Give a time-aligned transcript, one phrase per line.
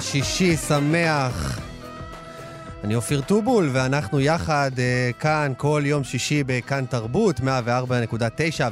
[0.00, 1.60] שישי שמח.
[2.84, 7.42] אני אופיר טובול, ואנחנו יחד uh, כאן כל יום שישי בכאן תרבות, 104.9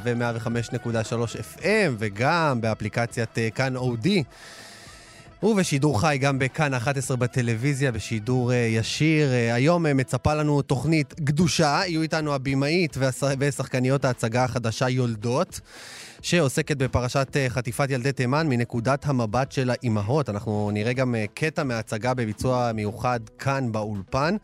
[0.02, 4.22] ו-105.3 FM, וגם באפליקציית uh, כאן אודי.
[5.42, 9.28] ובשידור חי גם בכאן 11 בטלוויזיה, בשידור uh, ישיר.
[9.28, 12.96] Uh, היום uh, מצפה לנו תוכנית גדושה, יהיו איתנו הבמאית.
[13.38, 15.60] ושחקניות ההצגה החדשה יולדות.
[16.22, 20.28] שעוסקת בפרשת חטיפת ילדי תימן מנקודת המבט של האימהות.
[20.28, 24.36] אנחנו נראה גם קטע מההצגה בביצוע מיוחד כאן באולפן.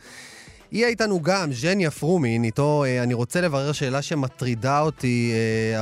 [0.72, 5.32] יהיה איתנו גם ז'ניה פרומין, איתו אני רוצה לברר שאלה שמטרידה אותי,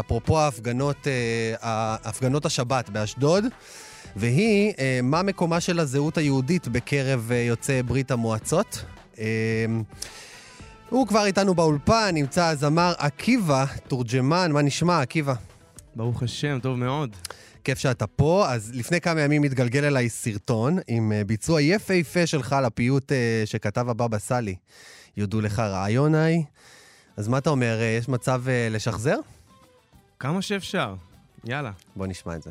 [0.00, 1.06] אפרופו ההפגנות,
[2.02, 3.44] הפגנות השבת באשדוד,
[4.16, 8.84] והיא, מה מקומה של הזהות היהודית בקרב יוצאי ברית המועצות?
[10.88, 15.34] הוא כבר איתנו באולפן, נמצא הזמר עקיבא תורג'מן, מה נשמע, עקיבא?
[15.96, 17.16] ברוך השם, טוב מאוד.
[17.64, 18.46] כיף שאתה פה.
[18.48, 23.12] אז לפני כמה ימים התגלגל אליי סרטון עם ביצוע יפהפה שלך לפיוט
[23.44, 24.56] שכתב הבבא סאלי.
[25.16, 26.44] יודו לך רעיוני.
[27.16, 29.16] אז מה אתה אומר, יש מצב לשחזר?
[30.18, 30.94] כמה שאפשר.
[31.44, 31.70] יאללה.
[31.96, 32.50] בוא נשמע את זה.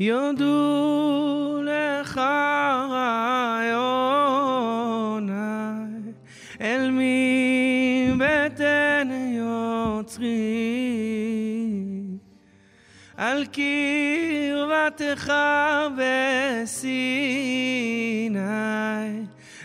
[0.00, 2.18] יודו לך
[2.90, 3.72] רעיוני,
[6.60, 10.28] אל מי בטן יוצרי,
[13.16, 15.32] על קרבתך
[15.96, 16.78] בסיני,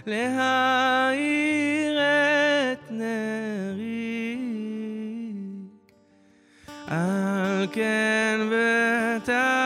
[0.08, 2.00] להאיר
[2.74, 4.38] את נרי.
[6.88, 9.63] על כן בתחנוני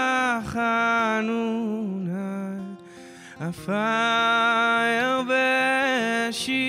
[3.41, 6.67] אפר בשירי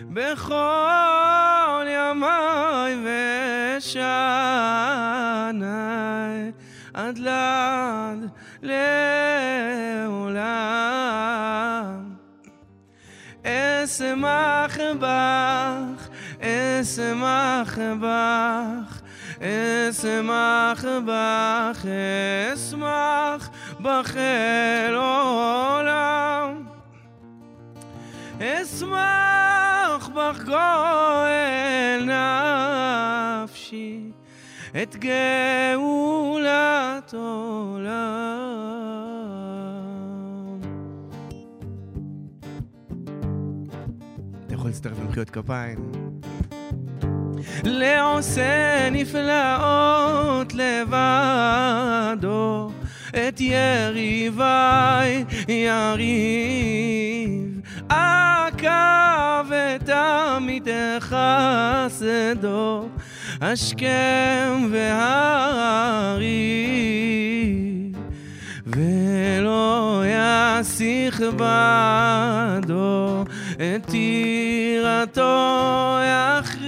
[0.00, 4.04] בכל ימי ושני
[6.94, 8.30] עד לעד
[8.62, 8.84] לעולם.
[13.44, 16.08] אשמח בך
[16.40, 19.00] אשמח בך,
[19.40, 21.86] אשמח בך,
[22.54, 23.50] אשמח
[23.84, 26.62] בך אל עולם.
[28.40, 32.08] אשמח בך גואל
[33.44, 34.00] נפשי,
[34.82, 36.44] את גאולת
[37.14, 37.84] עולם.
[44.46, 45.92] אתה יכול להצטרף למחיאות כפיים.
[47.64, 52.33] לעושה נפלאות לבדו,
[53.14, 56.80] את יריבי יריב,
[57.88, 60.66] עקב את עמית
[61.00, 62.88] חסדו,
[63.40, 65.94] השכם והריב,
[68.66, 75.22] ולא יסיך בדו, את טירתו
[76.08, 76.64] יחריב,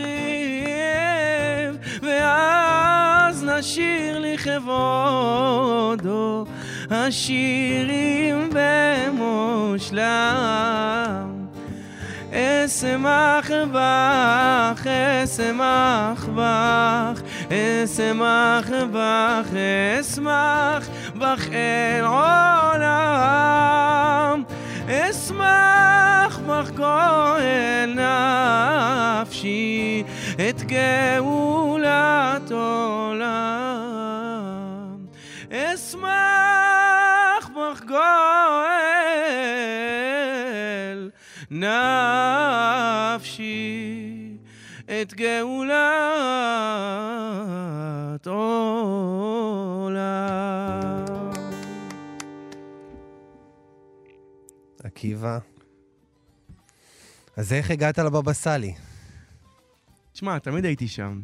[2.03, 6.45] ואז נשיר לכבודו,
[6.91, 8.51] השירים
[9.17, 10.07] במושלם.
[12.33, 14.87] אשמח בך,
[15.25, 17.21] אשמח בך,
[17.51, 19.51] אשמח בך,
[20.01, 23.17] אשמח בך אל עולם.
[24.89, 27.99] אשמח בך גואל
[29.23, 30.03] נפשי,
[30.49, 33.56] את גאולת עולם.
[35.87, 38.01] אשמח בך גואל
[43.17, 44.37] נפשי
[44.85, 45.77] את גאולת
[48.27, 49.97] עולם.
[54.85, 55.39] עקיבא.
[57.37, 58.75] אז איך הגעת לבבא סאלי?
[60.13, 61.21] תשמע, תמיד הייתי שם.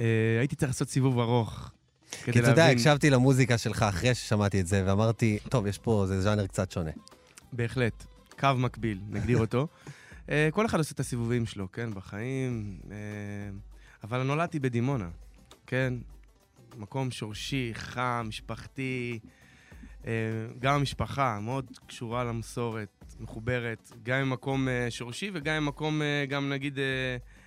[0.00, 1.70] אה, הייתי צריך לעשות סיבוב ארוך.
[2.10, 6.20] כי אתה יודע, הקשבתי למוזיקה שלך אחרי ששמעתי את זה, ואמרתי, טוב, יש פה, זה
[6.20, 6.90] ז'אנר קצת שונה.
[7.52, 8.06] בהחלט.
[8.40, 9.66] קו מקביל, נגדיר אותו.
[10.30, 12.78] אה, כל אחד עושה את הסיבובים שלו, כן, בחיים.
[12.90, 12.96] אה,
[14.04, 15.08] אבל נולדתי בדימונה,
[15.66, 15.94] כן?
[16.76, 19.18] מקום שורשי, חם, משפחתי.
[20.06, 20.12] אה,
[20.58, 26.78] גם המשפחה מאוד קשורה למסורת, מחוברת, גם ממקום אה, שורשי וגם ממקום, אה, גם נגיד,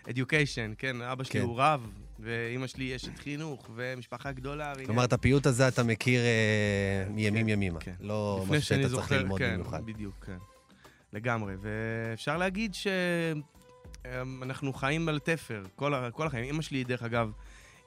[0.07, 1.01] education, כן?
[1.01, 1.45] אבא שלי כן.
[1.45, 1.89] הוא רב,
[2.19, 4.73] ואימא שלי אשת חינוך, ומשפחה גדולה.
[4.85, 7.79] כלומר, את הפיוט הזה אתה מכיר אה, מימים ימימה.
[7.79, 7.93] כן.
[7.99, 9.85] לא משהו שאני שאתה צריך ללמוד כן, במיוחד.
[9.85, 10.37] בדיוק, כן.
[11.13, 11.53] לגמרי.
[11.61, 12.75] ואפשר להגיד
[14.03, 15.93] שאנחנו חיים על תפר, כל,
[16.25, 16.45] החיים.
[16.55, 17.31] אמא שלי, דרך אגב,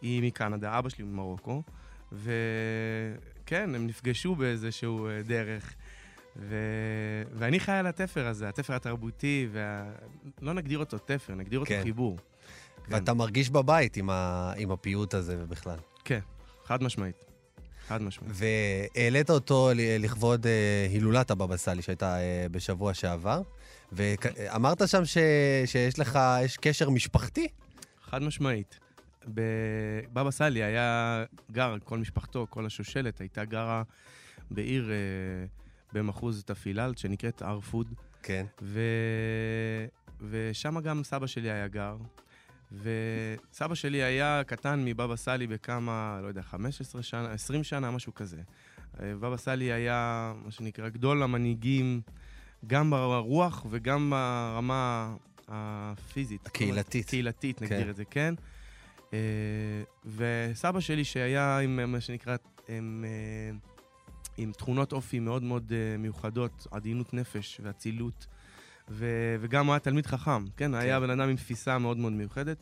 [0.03, 1.63] היא מקנדה, אבא שלי ממרוקו,
[2.13, 5.75] וכן, הם נפגשו באיזשהו אה, דרך.
[6.37, 6.57] ו...
[7.33, 9.85] ואני חי על התפר הזה, התפר התרבותי, וה...
[10.43, 11.81] לא נגדיר אותו תפר, נגדיר אותו כן.
[11.83, 12.19] חיבור.
[12.89, 15.79] ואתה מרגיש בבית עם ה- עם הפיוט הזה ובכלל.
[16.05, 16.21] כן,
[16.65, 17.25] חד משמעית.
[17.89, 18.33] חד משמעית.
[18.95, 23.43] והעלית אותו לכבוד אה, הילולת הבבא סאלי שהייתה אה, בשבוע שעבר,
[23.93, 25.19] ואמרת שם ש-
[25.67, 27.49] שיש לך, יש קשר משפחתי?
[28.05, 28.79] חד משמעית.
[29.29, 33.83] בבבא סאלי היה גר, כל משפחתו, כל השושלת, הייתה גרה
[34.51, 34.97] בעיר אה,
[35.93, 37.87] במחוז תפילאל, שנקראת הר פוד,
[38.23, 38.47] כן.
[38.63, 38.81] ו...
[40.31, 41.97] ושם גם סבא שלי היה גר.
[42.73, 48.41] וסבא שלי היה קטן מבבא סאלי בכמה, לא יודע, 15 שנה, 20 שנה, משהו כזה.
[49.01, 52.01] אה, בבא סאלי היה, מה שנקרא, גדול המנהיגים,
[52.67, 55.15] גם ברוח וגם ברמה
[55.49, 56.47] הפיזית.
[56.47, 57.09] הקהילתית.
[57.09, 57.91] קהילתית, נגדיר כן.
[57.91, 58.35] את זה, כן.
[59.13, 59.19] אה,
[60.17, 62.37] וסבא שלי שהיה עם מה שנקרא,
[62.69, 63.57] עם, אה,
[64.37, 68.27] עם תכונות אופי מאוד מאוד מיוחדות, עדינות נפש ואצילות,
[68.91, 70.75] ו- וגם הוא היה תלמיד חכם, כן?
[70.75, 72.57] היה בן אדם עם תפיסה מאוד מאוד מיוחדת.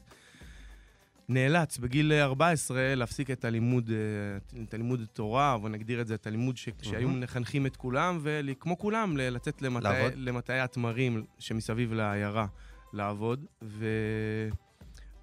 [1.28, 6.26] נאלץ בגיל 14 להפסיק את הלימוד, אה, את הלימוד תורה, בוא נגדיר את זה, את
[6.26, 7.20] הלימוד ש- שהיו מהמם.
[7.20, 10.10] מחנכים את כולם, וכמו כולם, לצאת למטעי-?
[10.16, 12.46] למטעי התמרים שמסביב לעיירה
[12.92, 13.86] לעבוד, ו...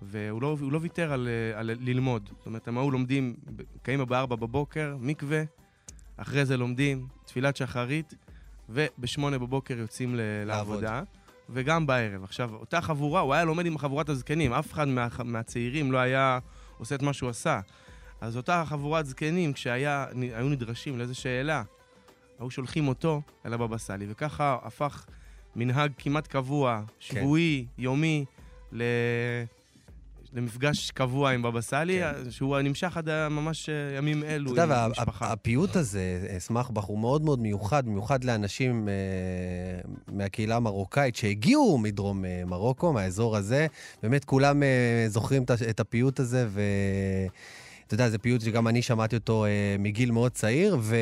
[0.01, 2.29] והוא לא, לא ויתר על, על ללמוד.
[2.37, 5.43] זאת אומרת, הם היו לומדים, ב- קמים בארבע בבוקר, מקווה,
[6.17, 8.13] אחרי זה לומדים, תפילת שחרית,
[8.73, 10.83] ובשמונה בבוקר יוצאים ל- לעבוד.
[10.83, 11.03] לעבודה,
[11.49, 12.23] וגם בערב.
[12.23, 16.39] עכשיו, אותה חבורה, הוא היה לומד עם חבורת הזקנים, אף אחד מה, מהצעירים לא היה
[16.77, 17.59] עושה את מה שהוא עשה.
[18.21, 20.05] אז אותה חבורת זקנים, כשהיו
[20.49, 21.63] נדרשים לאיזו שאלה,
[22.39, 25.05] היו שולחים אותו אל הבבא סאלי, וככה הפך
[25.55, 28.25] מנהג כמעט קבוע, שבועי, יומי,
[28.71, 28.83] ל...
[30.33, 32.31] למפגש קבוע עם בבא סאלי, כן.
[32.31, 35.25] שהוא נמשך עד ממש אה, ימים אלו עם יודע, המשפחה.
[35.29, 38.93] והפיוט הזה, אשמח בך, הוא מאוד מאוד מיוחד, במיוחד לאנשים אה,
[40.07, 43.67] מהקהילה המרוקאית שהגיעו מדרום אה, מרוקו, מהאזור הזה.
[44.03, 46.61] באמת כולם אה, זוכרים את הפיוט הזה, ו...
[47.87, 50.95] אתה יודע, זה פיוט שגם אני שמעתי אותו אה, מגיל מאוד צעיר, ו...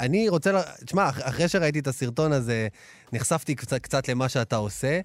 [0.00, 0.56] ואני רוצה, ל...
[0.84, 2.68] תשמע, אח- אחרי שראיתי את הסרטון הזה,
[3.12, 5.00] נחשפתי קצת, קצת למה שאתה עושה,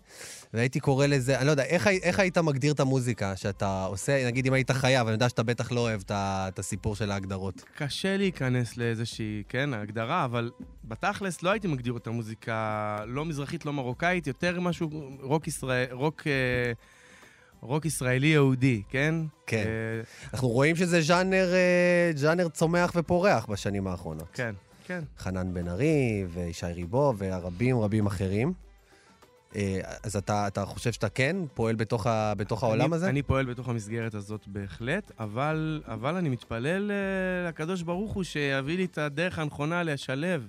[0.53, 4.25] והייתי קורא לזה, אני לא יודע, איך, איך היית מגדיר את המוזיקה שאתה עושה?
[4.27, 7.63] נגיד אם היית חייב, אני יודע שאתה בטח לא אוהב את, את הסיפור של ההגדרות.
[7.77, 10.51] קשה להיכנס לאיזושהי, כן, הגדרה, אבל
[10.83, 14.89] בתכלס לא הייתי מגדיר אותה מוזיקה לא מזרחית, לא מרוקאית, יותר משהו
[15.21, 16.71] רוק, ישראל, רוק, אה,
[17.61, 19.15] רוק ישראלי יהודי, כן?
[19.47, 19.57] כן.
[19.57, 24.27] אה, אנחנו רואים שזה ז'אנר, אה, ז'אנר צומח ופורח בשנים האחרונות.
[24.33, 25.03] כן, כן.
[25.17, 28.53] חנן בן ארי וישי ריבו ורבים רבים אחרים.
[29.55, 33.09] אה, אז אתה, אתה חושב שאתה כן פועל בתוך, ה, בתוך העולם אני, הזה?
[33.09, 38.77] אני פועל בתוך המסגרת הזאת בהחלט, אבל, אבל אני מתפלל אה, לקדוש ברוך הוא שיביא
[38.77, 40.47] לי את הדרך הנכונה לשלב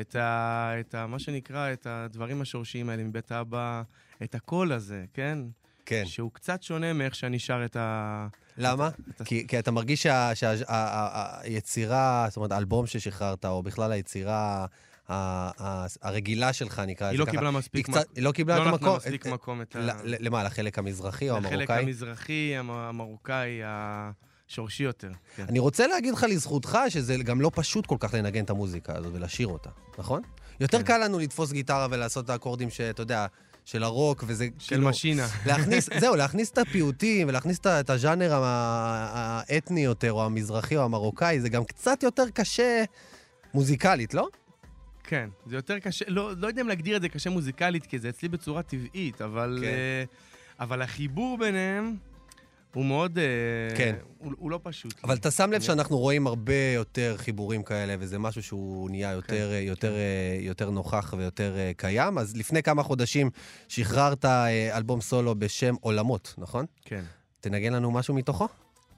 [0.00, 3.82] את, ה, את ה, מה שנקרא, את הדברים השורשיים האלה מבית אבא,
[4.22, 5.38] את הקול הזה, כן?
[5.86, 6.02] כן.
[6.06, 8.26] שהוא קצת שונה מאיך שאני שר את ה...
[8.58, 8.88] למה?
[9.14, 14.66] את ה- כי, כי אתה מרגיש שהיצירה, זאת אומרת, האלבום ששחררת, או בכלל היצירה
[15.08, 15.14] ה-
[15.64, 18.56] ה- הרגילה שלך, נקרא היא לזה לא ככה, קיבלה היא מספיק קצת, היא לא קיבלה
[18.56, 18.96] לא את נתנה המקום.
[18.96, 19.78] מספיק את- מקום את ה...
[20.04, 21.82] למה, לחלק המזרחי או לחלק המרוקאי?
[21.82, 25.10] המזרחי, המ- המרוקאי, השורשי יותר.
[25.36, 25.44] כן.
[25.48, 29.12] אני רוצה להגיד לך לזכותך שזה גם לא פשוט כל כך לנגן את המוזיקה הזאת
[29.14, 30.22] ולשיר אותה, נכון?
[30.60, 30.84] יותר כן.
[30.84, 33.26] קל לנו לתפוס גיטרה ולעשות את האקורדים שאתה יודע,
[33.66, 34.88] של הרוק, וזה של כאילו...
[34.88, 35.26] משינה.
[35.46, 41.48] להכניס, זהו, להכניס את הפיוטים ולהכניס את הז'אנר האתני יותר, או המזרחי או המרוקאי, זה
[41.48, 42.84] גם קצת יותר קשה
[43.54, 44.28] מוזיקלית, לא?
[45.04, 48.08] כן, זה יותר קשה, לא, לא יודע אם להגדיר את זה קשה מוזיקלית, כי זה
[48.08, 49.66] אצלי בצורה טבעית, אבל, כן.
[49.66, 50.04] אה,
[50.60, 51.96] אבל החיבור ביניהם
[52.76, 53.18] הוא מאוד...
[53.18, 53.24] אה,
[53.76, 53.94] כן.
[54.18, 54.94] הוא, הוא לא פשוט.
[55.04, 59.50] אבל אתה שם לב שאנחנו רואים הרבה יותר חיבורים כאלה, וזה משהו שהוא נהיה יותר,
[59.52, 59.94] כן, יותר,
[60.40, 62.18] יותר נוכח ויותר אה, קיים.
[62.18, 63.30] אז לפני כמה חודשים
[63.68, 66.64] שחררת אה, אלבום סולו בשם עולמות, נכון?
[66.84, 67.02] כן.
[67.40, 68.48] תנגן לנו משהו מתוכו?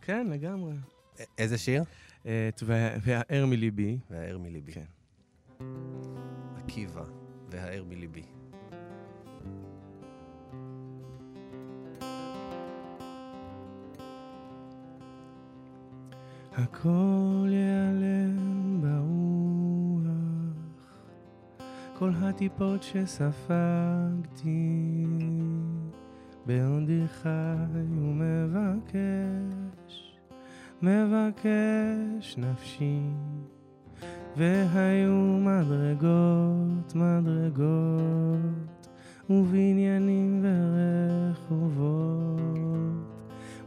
[0.03, 0.73] כן, לגמרי.
[1.21, 1.83] א- איזה שיר?
[2.27, 3.99] אה, וה- והער מליבי.
[4.11, 4.73] והאר מליבי.
[4.73, 4.85] כן.
[6.65, 7.03] עקיבא,
[7.51, 8.23] והאר מליבי.
[16.59, 20.07] הכל ייעלם ברוח,
[21.99, 24.57] כל הטיפות שספגתי,
[26.47, 27.29] בעודי חי
[27.91, 28.99] ומבקש,
[30.83, 33.01] מבקש נפשי,
[34.37, 38.89] והיו מדרגות, מדרגות,
[39.31, 42.09] ובניינים ורחובות.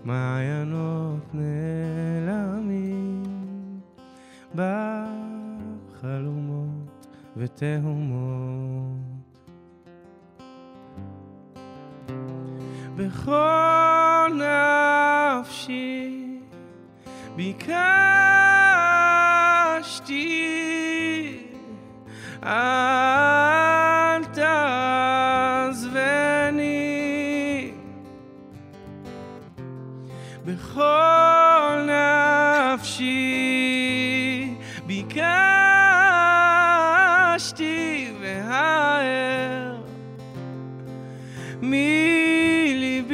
[0.05, 3.23] מעיינות נעלמים
[4.55, 6.41] בחלומות
[7.37, 8.81] ותהומות.
[12.95, 14.31] בכל
[15.39, 16.39] נפשי
[17.35, 17.81] ביקשתי
[22.43, 23.60] אל
[30.81, 31.87] בכל
[32.73, 34.55] נפשי.
[34.87, 35.27] ביקשתי
[38.21, 39.75] והער
[41.61, 43.11] מליבי.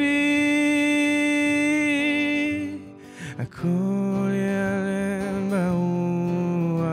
[3.38, 6.88] הכל ייעלם ברוח.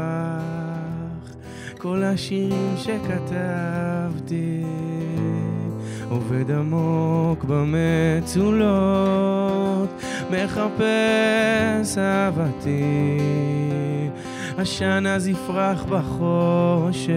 [1.78, 4.64] כל השירים שכתבתי
[6.10, 8.86] עובד עמוק במצולות
[10.32, 13.20] מחפש אהבתי.
[14.58, 17.14] עשן אז יפרח בחושך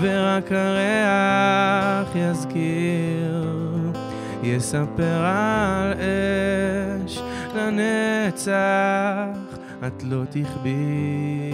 [0.00, 3.46] ורק הריח יזכיר.
[4.42, 7.20] יספר על אש
[7.56, 8.48] לנצח
[9.86, 11.45] את לא תכבי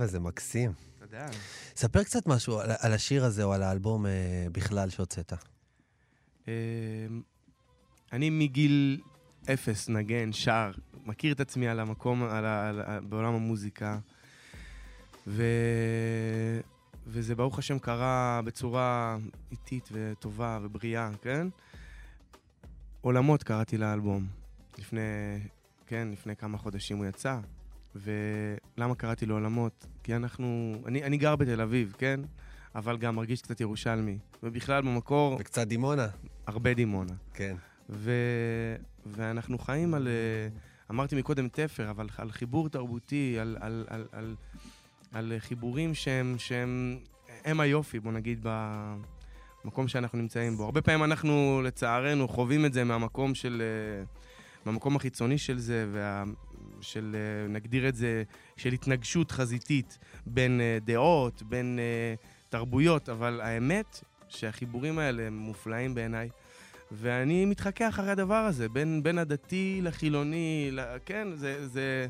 [0.00, 0.72] עקיבא, זה מקסים.
[0.98, 1.26] תודה.
[1.76, 5.32] ספר קצת משהו על, על השיר הזה או על האלבום אה, בכלל שהוצאת.
[6.48, 6.52] אמ,
[8.12, 9.00] אני מגיל
[9.52, 10.70] אפס נגן, שר,
[11.06, 13.98] מכיר את עצמי על המקום, על ה, על ה, בעולם המוזיקה,
[15.26, 15.42] ו...
[17.06, 19.16] וזה ברוך השם קרה בצורה
[19.50, 21.48] איטית וטובה ובריאה, כן?
[23.00, 24.26] עולמות קראתי לאלבום.
[24.78, 25.00] לפני,
[25.86, 27.38] כן, לפני כמה חודשים הוא יצא.
[27.96, 29.86] ולמה קראתי לו עולמות?
[30.02, 30.74] כי אנחנו...
[30.86, 32.20] אני, אני גר בתל אביב, כן?
[32.74, 34.18] אבל גם מרגיש קצת ירושלמי.
[34.42, 36.06] ובכלל, במקור, וקצת דימונה.
[36.46, 37.12] הרבה דימונה.
[37.34, 37.56] כן.
[37.90, 38.12] ו...
[39.06, 40.48] ואנחנו חיים על, אה,
[40.90, 44.36] אמרתי מקודם תפר, אבל על חיבור תרבותי, על, על, על, על,
[45.12, 46.98] על חיבורים שהם, שהם
[47.44, 48.46] הם היופי, בוא נגיד,
[49.64, 50.64] במקום שאנחנו נמצאים בו.
[50.64, 53.62] הרבה פעמים אנחנו, לצערנו, חווים את זה מהמקום של...
[53.62, 54.04] אה,
[54.66, 56.24] מהמקום החיצוני של זה, וה...
[56.80, 58.22] של, אה, נגדיר את זה,
[58.56, 62.14] של התנגשות חזיתית בין אה, דעות, בין אה,
[62.48, 66.28] תרבויות, אבל האמת שהחיבורים האלה הם מופלאים בעיניי.
[66.92, 70.80] ואני מתחכה אחרי הדבר הזה, בין, בין הדתי לחילוני, ל...
[71.06, 72.06] כן, זה, זה...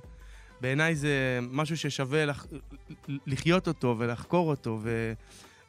[0.61, 2.47] בעיניי זה משהו ששווה לח...
[3.27, 5.13] לחיות אותו ולחקור אותו ו...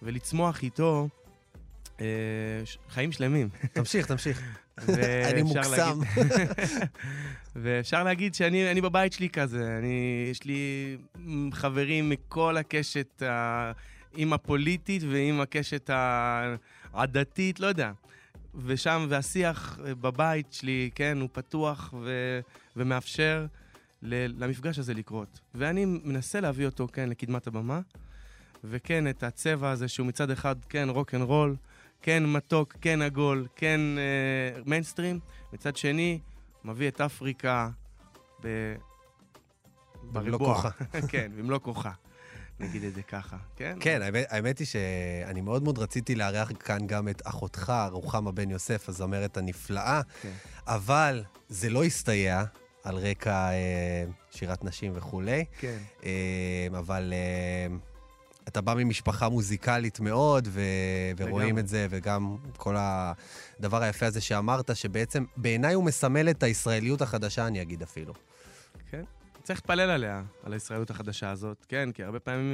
[0.02, 1.08] ולצמוח איתו
[2.90, 3.50] חיים שלמים.
[3.74, 4.42] תמשיך, תמשיך.
[5.32, 6.00] אני מוקסם.
[7.56, 10.98] ואפשר להגיד שאני אני בבית שלי כזה, אני, יש לי
[11.52, 13.24] חברים מכל הקשת,
[14.14, 16.56] עם הפוליטית ועם הקשת ה,
[16.94, 17.92] עדתית, לא יודע.
[18.66, 22.40] ושם, והשיח בבית שלי, כן, הוא פתוח ו,
[22.78, 23.46] ומאפשר
[24.02, 25.40] ל, למפגש הזה לקרות.
[25.56, 27.80] ואני מנסה להביא אותו, כן, לקדמת הבמה,
[28.64, 31.56] וכן, את הצבע הזה שהוא מצד אחד, כן, rock and roll,
[32.02, 35.20] כן מתוק, כן עגול, כן אה, מיינסטרים,
[35.54, 36.20] מצד שני,
[36.64, 37.70] מביא את אפריקה
[38.44, 38.48] ב...
[40.12, 40.40] במלוא.
[40.40, 40.70] כוחה.
[41.12, 41.92] כן, במלוא כוחה.
[42.60, 43.78] נגיד את זה ככה, כן?
[43.80, 48.50] כן, האמת, האמת היא שאני מאוד מאוד רציתי לארח כאן גם את אחותך, רוחמה בן
[48.50, 50.32] יוסף, הזמרת הנפלאה, כן.
[50.68, 52.44] אבל זה לא הסתייע
[52.84, 55.46] על רקע אה, שירת נשים וכולי.
[55.60, 55.78] כן.
[56.04, 57.76] אה, אבל אה,
[58.48, 60.62] אתה בא ממשפחה מוזיקלית מאוד, ו-
[61.18, 61.60] ורואים.
[61.60, 67.48] את זה, וגם כל הדבר היפה הזה שאמרת, שבעצם בעיניי הוא מסמל את הישראליות החדשה,
[67.48, 68.14] אני אגיד אפילו.
[68.92, 69.04] כן.
[69.44, 72.52] צריך להתפלל עליה, על הישראליות החדשה הזאת, כן, כי הרבה פעמים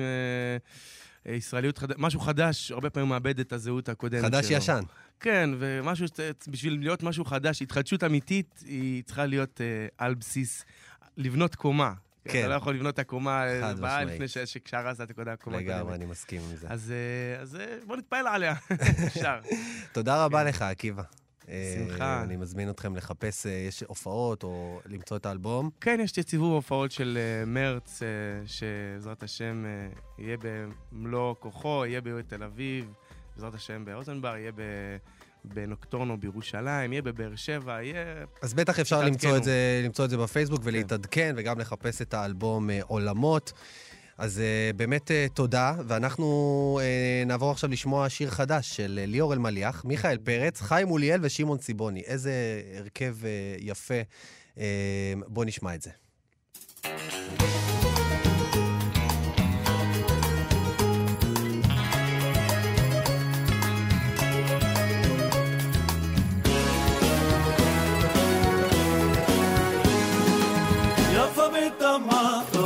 [1.27, 1.87] אה, ישראליות, חד...
[1.97, 4.29] משהו חדש, הרבה פעמים מאבד את הזהות הקודמת שלו.
[4.29, 4.81] חדש-ישן.
[5.19, 6.05] כן, ומשהו,
[6.47, 10.65] בשביל להיות משהו חדש, התחדשות אמיתית, היא צריכה להיות אה, על בסיס,
[11.17, 11.93] לבנות קומה.
[12.29, 12.39] כן.
[12.39, 14.03] אתה לא יכול לבנות את הקומה אה, הבאה.
[14.03, 15.61] לפני ש- שכשהרסת את הקומה הקודמת.
[15.61, 16.67] לגמרי, אני מסכים עם זה.
[16.69, 16.91] אז,
[17.35, 18.53] אה, אז אה, בוא נתפלל עליה,
[19.07, 19.39] אפשר.
[19.91, 20.47] תודה רבה כן.
[20.47, 21.03] לך, עקיבא.
[21.49, 22.23] אה, שמחה.
[22.23, 25.69] אני מזמין אתכם לחפש, יש הופעות או למצוא את האלבום.
[25.81, 27.17] כן, יש סיבוב הופעות של
[27.47, 27.99] מרץ,
[28.45, 29.65] שבעזרת השם
[30.17, 30.37] יהיה
[30.91, 32.85] במלוא כוחו, יהיה בתל אביב,
[33.35, 34.97] בעזרת השם באוזנבר, יהיה ב-
[35.53, 38.03] בנוקטורנו בירושלים, יהיה בבאר שבע, יהיה...
[38.41, 39.01] אז בטח אפשר.
[39.01, 40.67] למצוא את, זה, למצוא את זה בפייסבוק כן.
[40.67, 43.53] ולהתעדכן, וגם לחפש את האלבום אה, עולמות.
[44.17, 46.79] אז אה, באמת אה, תודה, ואנחנו
[47.25, 52.01] נעבור עכשיו לשמוע שיר חדש של ליאור אלמליח, מיכאל פרץ, חיים מוליאל ושמעון ציבוני.
[52.01, 53.15] איזה הרכב
[53.59, 54.01] יפה.
[55.27, 55.89] בואו נשמע את זה.
[56.83, 57.66] יפה
[71.99, 72.56] Mama.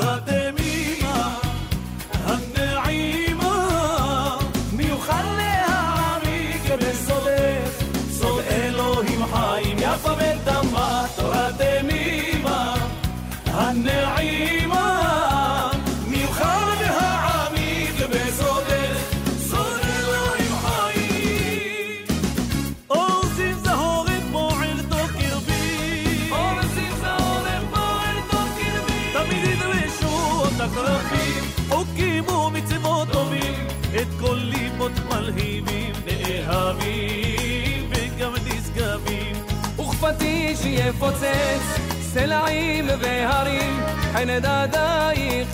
[42.51, 43.79] סלעים והרים
[44.14, 45.48] חנדדייך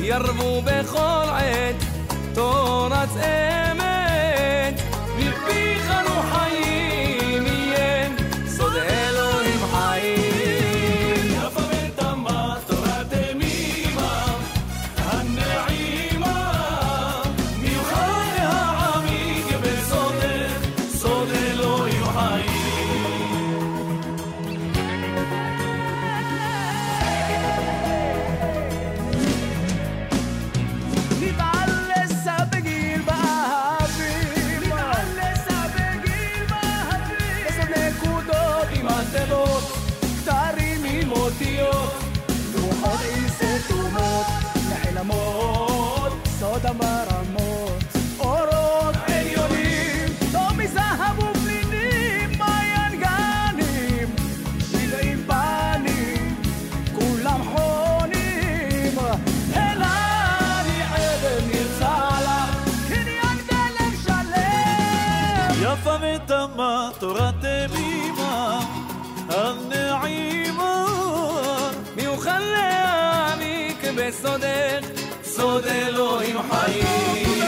[0.00, 1.84] ירבו בכל עת
[2.34, 4.82] תורץ אמת.
[5.16, 8.08] מפיך אנו חיים יהיה
[8.46, 9.27] סוד אלוהים
[65.87, 68.59] שלם יפה ותמה תורת אימה
[69.29, 70.85] הנעימה
[71.95, 74.85] מיוחד להעמיק בסודך
[75.23, 77.39] סוד אלוהים חיים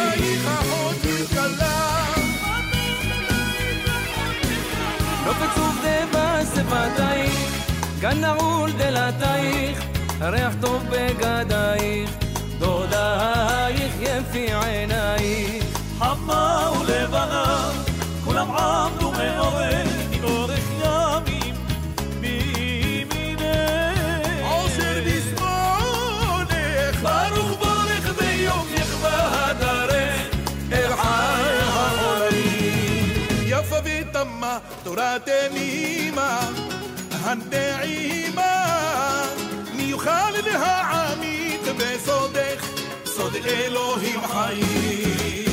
[5.25, 7.65] נופץ ודבע שפתייך
[7.99, 9.85] גן נעול דלתייך
[10.21, 12.09] ריח טוב בגדייך
[12.59, 15.63] דודייך יפי עינייך
[15.99, 17.48] חמה ולבנה
[18.46, 19.84] כולם עמדו מעורר
[20.22, 21.54] לאורך ימים
[22.20, 23.40] מימינך
[24.42, 26.48] עושר בשמאלך
[27.02, 30.26] ברוך בורך ביומך והדרך
[30.72, 33.14] אל חי החולים
[33.46, 36.40] יפה ותמה תורת אימה
[37.24, 38.64] הנעימה
[39.74, 42.66] מיוחד להעמיק בסודך
[43.04, 45.49] סוד אלוהים חיים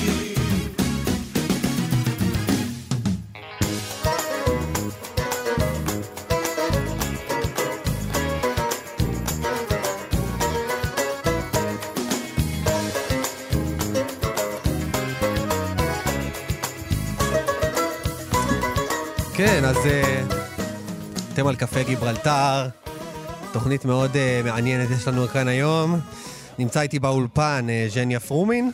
[19.74, 20.24] כן, אה,
[21.34, 22.68] אתם על קפה גיברלטר,
[23.54, 26.00] תוכנית מאוד אה, מעניינת יש לנו כאן היום.
[26.60, 28.72] נמצא איתי באולפן אה, ז'ניה פרומין.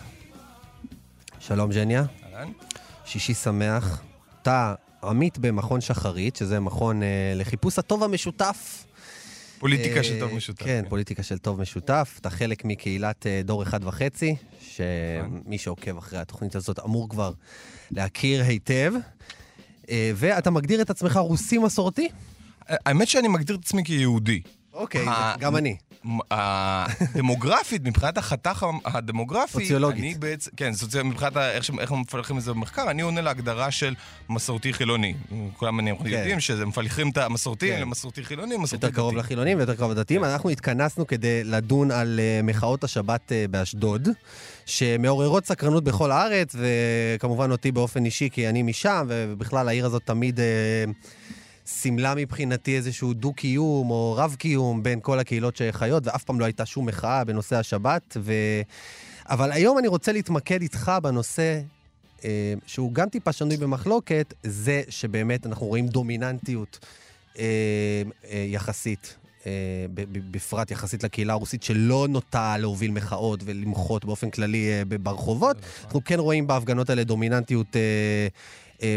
[1.40, 2.04] שלום ז'ניה.
[2.34, 2.52] אהלן.
[3.06, 4.02] שישי שמח.
[4.42, 8.86] אתה עמית במכון שחרית, שזה מכון אה, לחיפוש הטוב המשותף.
[9.60, 10.66] פוליטיקה של טוב משותף.
[10.66, 12.18] כן, פוליטיקה של טוב משותף.
[12.22, 15.42] אתה חלק מקהילת דור אחד וחצי, נכון.
[15.44, 17.32] שמי שעוקב אחרי התוכנית הזאת אמור כבר
[17.92, 18.94] להכיר היטב.
[19.90, 22.10] אה, ואתה מגדיר את עצמך רוסי מסורתי?
[22.68, 24.42] האמת שאני מגדיר את עצמי כיהודי.
[24.74, 25.06] אוקיי,
[25.40, 25.78] גם אני.
[26.32, 30.04] הדמוגרפית, מבחינת החתך הדמוגרפי, סוציולוגית.
[30.04, 31.02] אני בעצם, כן, סוצי...
[31.02, 33.96] מבחינת איך, איך מפלחים את זה במחקר, אני עונה להגדרה של
[34.30, 35.14] מסורתי חילוני.
[35.58, 36.06] כולם אני כן.
[36.06, 37.82] יודעים שזה מפלחים את המסורתיים כן.
[37.82, 39.20] למסורתי חילוני, מסורתי יותר קרוב דתי.
[39.20, 40.24] לחילונים ויותר קרוב לדתיים.
[40.24, 44.10] אנחנו התכנסנו כדי לדון על אה, מחאות השבת אה, באשדוד,
[44.66, 50.40] שמעוררות סקרנות בכל הארץ, וכמובן אותי באופן אישי, כי אני משם, ובכלל העיר הזאת תמיד
[50.40, 50.46] אה,
[51.66, 56.86] סימלה מבחינתי איזשהו דו-קיום או רב-קיום בין כל הקהילות שחיות, ואף פעם לא הייתה שום
[56.86, 58.18] מחאה בנושא השבת.
[58.20, 58.34] ו...
[59.30, 61.62] אבל היום אני רוצה להתמקד איתך בנושא
[62.26, 66.80] אה, שהוא גם טיפה שנוי במחלוקת, זה שבאמת אנחנו רואים דומיננטיות
[67.40, 67.44] אה,
[68.30, 69.16] אה, יחסית.
[69.46, 69.86] אה,
[70.32, 75.58] בפרט יחסית לקהילה הרוסית, שלא נוטה להוביל מחאות ולמחות באופן כללי אה, ברחובות.
[75.86, 78.28] אנחנו כן רואים בהפגנות האלה דומיננטיות אה,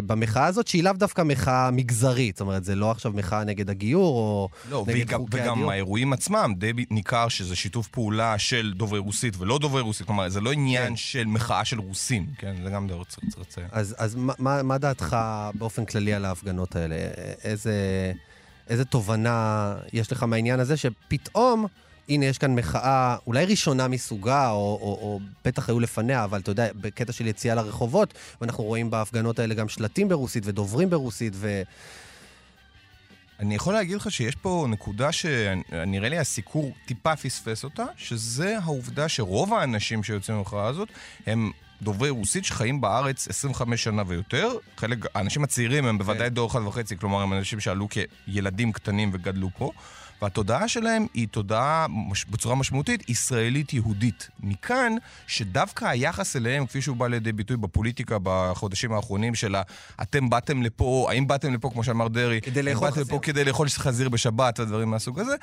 [0.07, 2.37] במחאה הזאת, שהיא לאו דווקא מחאה מגזרית.
[2.37, 5.73] זאת אומרת, זה לא עכשיו מחאה נגד הגיור או לא, נגד וגם, חוקי וגם הדיור.
[5.73, 10.41] האירועים עצמם, די ניכר שזה שיתוף פעולה של דוברי רוסית ולא דוברי רוסית, כלומר, זה
[10.41, 10.97] לא עניין כן.
[10.97, 12.55] של מחאה של רוסים, כן?
[12.65, 13.67] זה גם דבר צריך לציין.
[13.73, 15.17] אז, אז מה, מה, מה דעתך
[15.55, 16.97] באופן כללי על ההפגנות האלה?
[17.45, 17.73] איזה,
[18.69, 21.67] איזה תובנה יש לך מהעניין הזה שפתאום,
[22.09, 26.51] הנה, יש כאן מחאה אולי ראשונה מסוגה, או, או, או בטח היו לפניה, אבל אתה
[26.51, 31.63] יודע, בקטע של יציאה לרחובות, ואנחנו רואים בהפגנות האלה גם שלטים ברוסית ודוברים ברוסית, ו...
[33.41, 39.09] אני יכול להגיד לך שיש פה נקודה שנראה לי הסיקור טיפה פספס אותה, שזה העובדה
[39.09, 40.89] שרוב האנשים שיוצאים במחאה הזאת
[41.27, 41.51] הם
[41.83, 44.49] דוברי רוסית שחיים בארץ 25 שנה ויותר.
[44.77, 49.51] חלק, האנשים הצעירים הם בוודאי דור אחד וחצי, כלומר הם אנשים שעלו כילדים קטנים וגדלו
[49.59, 49.73] פה.
[50.23, 51.87] והתודעה שלהם היא תודעה
[52.31, 54.29] בצורה משמעותית ישראלית-יהודית.
[54.41, 54.93] מכאן
[55.27, 59.63] שדווקא היחס אליהם, כפי שהוא בא לידי ביטוי בפוליטיקה בחודשים האחרונים של ה...
[60.03, 63.05] אתם באתם לפה, האם באתם לפה, כמו שאמר דרעי, כדי לאכול חזיר.
[63.05, 65.37] לפה כדי לאכול חזיר בשבת ודברים מהסוג הזה.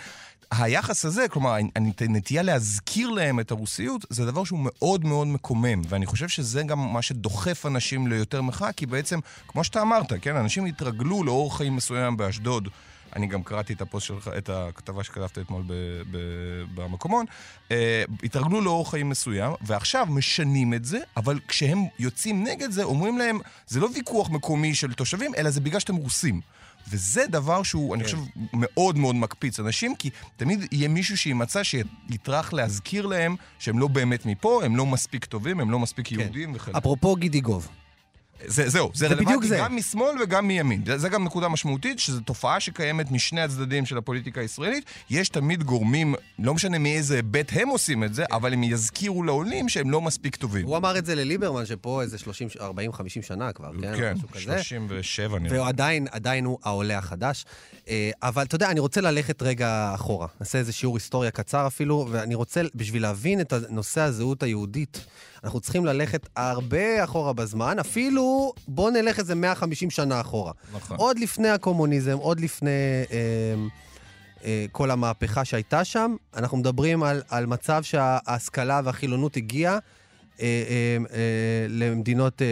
[0.52, 6.06] היחס הזה, כלומר, הנטייה להזכיר להם את הרוסיות, זה דבר שהוא מאוד מאוד מקומם, ואני
[6.06, 10.66] חושב שזה גם מה שדוחף אנשים ליותר מחאה, כי בעצם, כמו שאתה אמרת, כן, אנשים
[10.66, 12.70] התרגלו לאורח חיים מסוים באשדוד.
[13.16, 15.74] אני גם קראתי את הפוסט שלך, את הכתבה שכתבת אתמול ב,
[16.12, 16.18] ב,
[16.76, 17.26] במקומון.
[17.72, 23.18] אה, התרגלו לאורח חיים מסוים, ועכשיו משנים את זה, אבל כשהם יוצאים נגד זה, אומרים
[23.18, 26.42] להם, זה לא ויכוח מקומי של תושבים, אלא זה בגלל שאתם רוסים.
[26.88, 28.18] וזה דבר שהוא, אני חושב,
[28.54, 34.26] מאוד מאוד מקפיץ אנשים, כי תמיד יהיה מישהו שימצא שיטרח להזכיר להם שהם לא באמת
[34.26, 36.76] מפה, הם לא מספיק טובים, הם לא מספיק יהודים וכן.
[36.76, 37.68] אפרופו גידיגוב.
[38.48, 39.58] זה, זהו, זה, זה רלוונטי זה.
[39.58, 40.84] גם משמאל וגם מימין.
[40.86, 44.86] זה, זה גם נקודה משמעותית, שזו תופעה שקיימת משני הצדדים של הפוליטיקה הישראלית.
[45.10, 49.70] יש תמיד גורמים, לא משנה מאיזה היבט הם עושים את זה, אבל הם יזכירו לעולים
[49.70, 50.66] שהם לא מספיק טובים.
[50.66, 53.98] הוא אמר את זה לליברמן, שפה איזה 30, 40, 50 שנה כבר, כן?
[53.98, 54.42] כן, משהו כזה.
[54.42, 55.56] 37 נראה.
[55.56, 57.46] והוא עדיין, עדיין הוא העולה החדש.
[57.88, 60.28] אה, אבל אתה יודע, אני רוצה ללכת רגע אחורה.
[60.40, 65.06] נעשה איזה שיעור היסטוריה קצר אפילו, ואני רוצה, בשביל להבין את נושא הזהות היהודית,
[65.44, 70.52] אנחנו צריכים ללכת הרבה אחורה בזמן, אפילו בואו נלך איזה 150 שנה אחורה.
[70.74, 70.98] נכון.
[70.98, 72.70] עוד לפני הקומוניזם, עוד לפני
[73.12, 73.18] אה,
[74.46, 79.78] אה, כל המהפכה שהייתה שם, אנחנו מדברים על, על מצב שההשכלה והחילונות הגיעה.
[80.42, 82.48] אה, אה, אה, למדינות אה,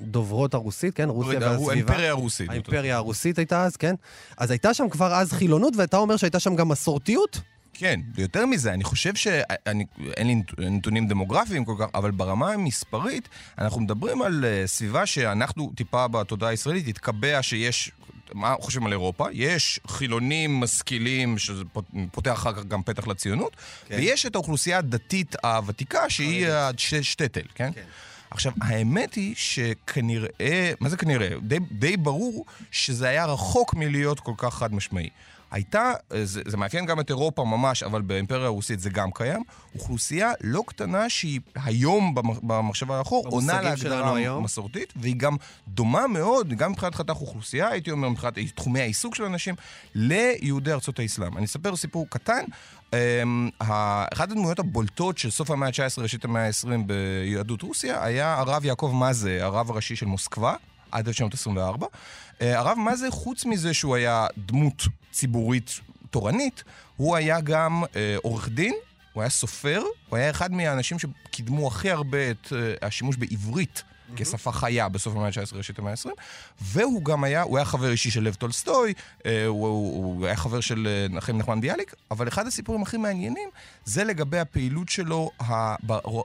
[0.00, 1.08] דוברות הרוסית, כן?
[1.08, 1.72] רוסיה והסביבה.
[1.72, 2.50] האימפריה הרוסית.
[2.50, 3.94] האימפריה הרוסית הייתה אז, כן?
[4.36, 7.40] אז הייתה שם כבר אז חילונות, ואתה אומר שהייתה שם גם מסורתיות?
[7.74, 9.86] כן, יותר מזה, אני חושב שאין
[10.26, 13.28] לי נת- נתונים דמוגרפיים כל כך, אבל ברמה המספרית,
[13.58, 17.90] אנחנו מדברים על אה, סביבה שאנחנו טיפה בתודעה הישראלית התקבע שיש...
[18.34, 19.26] מה חושבים על אירופה?
[19.32, 23.56] יש חילונים משכילים, שזה פות- פותח אחר כך גם פתח לציונות,
[23.88, 23.96] כן.
[23.96, 26.46] ויש את האוכלוסייה הדתית הוותיקה, שהיא
[27.00, 27.70] השטטל, כן?
[27.74, 27.82] כן.
[28.30, 31.28] עכשיו, האמת היא שכנראה, מה זה כנראה?
[31.42, 35.08] די, די ברור שזה היה רחוק מלהיות כל כך חד משמעי.
[35.50, 39.42] הייתה, זה, זה מאפיין גם את אירופה ממש, אבל באימפריה הרוסית זה גם קיים,
[39.74, 44.40] אוכלוסייה לא קטנה שהיא היום במ- במחשבה לאחור במושגים עונה להגדרה.
[44.40, 45.36] מסורתית, והיא גם
[45.68, 49.54] דומה מאוד, גם מבחינת חתך אוכלוסייה, הייתי אומר, מבחינת תחומי העיסוק של אנשים,
[49.94, 51.36] ליהודי ארצות האסלאם.
[51.36, 52.44] אני אספר סיפור קטן.
[52.90, 52.94] Um,
[53.58, 58.92] אחת הדמויות הבולטות של סוף המאה ה-19, ראשית המאה ה-20 ביהדות רוסיה, היה הרב יעקב
[58.94, 60.54] מאזה, הרב הראשי של מוסקבה.
[60.92, 61.86] עד 1924.
[62.40, 64.82] אה, הרב מזה, חוץ מזה שהוא היה דמות
[65.18, 66.64] ציבורית תורנית,
[66.96, 68.74] הוא היה גם אה, עורך דין,
[69.12, 73.82] הוא היה סופר, הוא היה אחד מהאנשים שקידמו הכי הרבה את אה, השימוש בעברית.
[74.16, 76.08] כשפה חיה בסוף המאה ה-19, ראשית המאה ה-20,
[76.60, 78.94] והוא גם היה, הוא היה חבר אישי של לב טולסטוי,
[79.26, 82.96] אה, הוא, הוא, הוא היה חבר של אה, נחם נחמן ביאליק, אבל אחד הסיפורים הכי
[82.96, 83.48] מעניינים
[83.84, 85.30] זה לגבי הפעילות שלו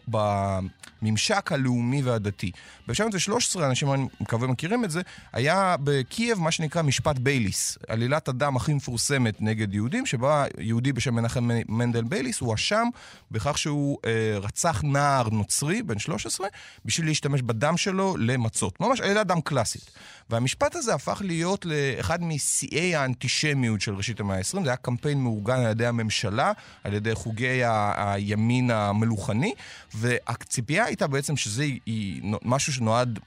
[0.08, 2.52] בממשק הלאומי והדתי.
[2.88, 5.02] ב-1913, אנשים אני מקווה מכירים את זה,
[5.34, 11.16] היה בקייב מה שנקרא משפט בייליס, עלילת הדם הכי מפורסמת נגד יהודים, שבה יהודי בשם
[11.16, 12.88] מנחם מנדל בייליס הואשם
[13.32, 16.48] בכך שהוא אה, רצח נער נוצרי, בן 13,
[16.86, 18.80] בשביל להשתמש בדם שלו למצות.
[18.82, 19.92] ממש עלילת דם קלאסית.
[20.30, 24.64] והמשפט הזה הפך להיות לאחד משיאי האנטישמיות של ראשית המאה ה-20.
[24.64, 26.52] זה היה קמפיין מאורגן על ידי הממשלה,
[26.84, 29.54] על ידי חוגי ה- הימין המלוכני,
[29.94, 33.20] והציפייה הייתה בעצם שזה היא משהו שנועד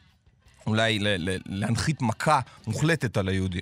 [0.66, 0.98] אולי
[1.46, 3.60] להנחית מכה מוחלטת על היהודים.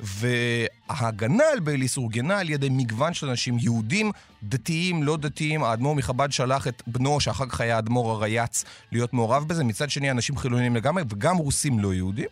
[0.00, 5.64] וההגנה על בייליס אורגנה על ידי מגוון של אנשים, יהודים, דתיים, לא דתיים.
[5.64, 9.64] האדמו"ר מחב"ד שלח את בנו, שאחר כך היה האדמו"ר הרייץ, להיות מעורב בזה.
[9.64, 12.28] מצד שני, אנשים חילוניים לגמרי, וגם רוסים לא יהודים.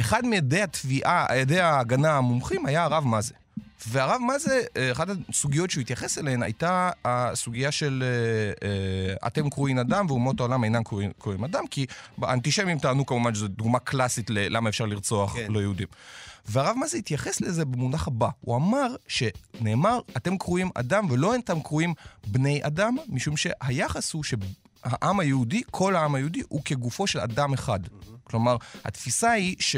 [0.00, 3.34] אחד מעדי התביעה, עדי ההגנה המומחים היה הרב מזה.
[3.88, 10.06] והרב מזה, אחת הסוגיות שהוא התייחס אליהן הייתה הסוגיה של אה, אה, אתם קרואים אדם
[10.08, 10.82] ואומות העולם אינם
[11.18, 11.86] קרואים, אדם, כי
[12.22, 15.52] האנטישמים טענו כמובן שזו דוגמה קלאסית ללמה אפשר לרצוח כן.
[15.52, 15.86] לא יהודים.
[16.48, 18.28] והרב מזה התייחס לזה במונח הבא.
[18.40, 21.94] הוא אמר שנאמר, אתם קרואים אדם ולא אתם קרואים
[22.26, 27.80] בני אדם, משום שהיחס הוא שהעם היהודי, כל העם היהודי, הוא כגופו של אדם אחד.
[28.24, 29.76] כלומר, התפיסה היא ש...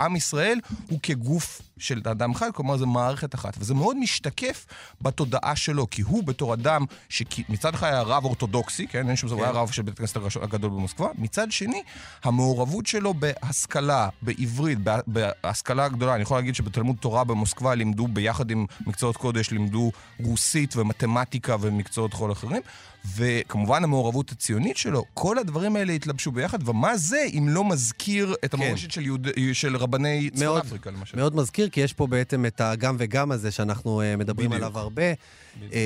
[0.00, 3.56] עם ישראל הוא כגוף של אדם אחד, כלומר זה מערכת אחת.
[3.58, 4.66] וזה מאוד משתקף
[5.02, 9.38] בתודעה שלו, כי הוא בתור אדם שמצד אחד היה רב אורתודוקסי, כן, אין שום דבר,
[9.38, 11.82] הוא היה רב של בית הכנסת הגדול במוסקבה, מצד שני,
[12.24, 18.66] המעורבות שלו בהשכלה, בעברית, בהשכלה הגדולה, אני יכול להגיד שבתלמוד תורה במוסקבה לימדו ביחד עם
[18.86, 19.92] מקצועות קודש, לימדו
[20.24, 22.62] רוסית ומתמטיקה ומקצועות חול אחרים,
[23.16, 28.54] וכמובן המעורבות הציונית שלו, כל הדברים האלה התלבשו ביחד, ומה זה אם לא מזכיר את
[28.54, 28.62] כן.
[28.62, 28.90] המורשת כן.
[28.90, 29.28] של, יהוד...
[29.52, 31.16] של רבני צפון אפריקה, למשל.
[31.16, 34.62] מאוד מזכיר, כי יש פה בעצם את הגם וגם הזה שאנחנו uh, מדברים בדיוק.
[34.62, 35.02] עליו הרבה.
[35.56, 35.72] בדיוק.
[35.72, 35.76] Uh,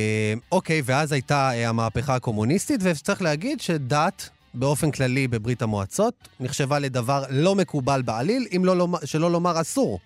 [0.52, 4.28] אוקיי, ואז הייתה uh, המהפכה הקומוניסטית, וצריך להגיד שדת...
[4.54, 10.00] באופן כללי בברית המועצות נחשבה לדבר לא מקובל בעליל, אם לא לומר, שלא לומר אסור.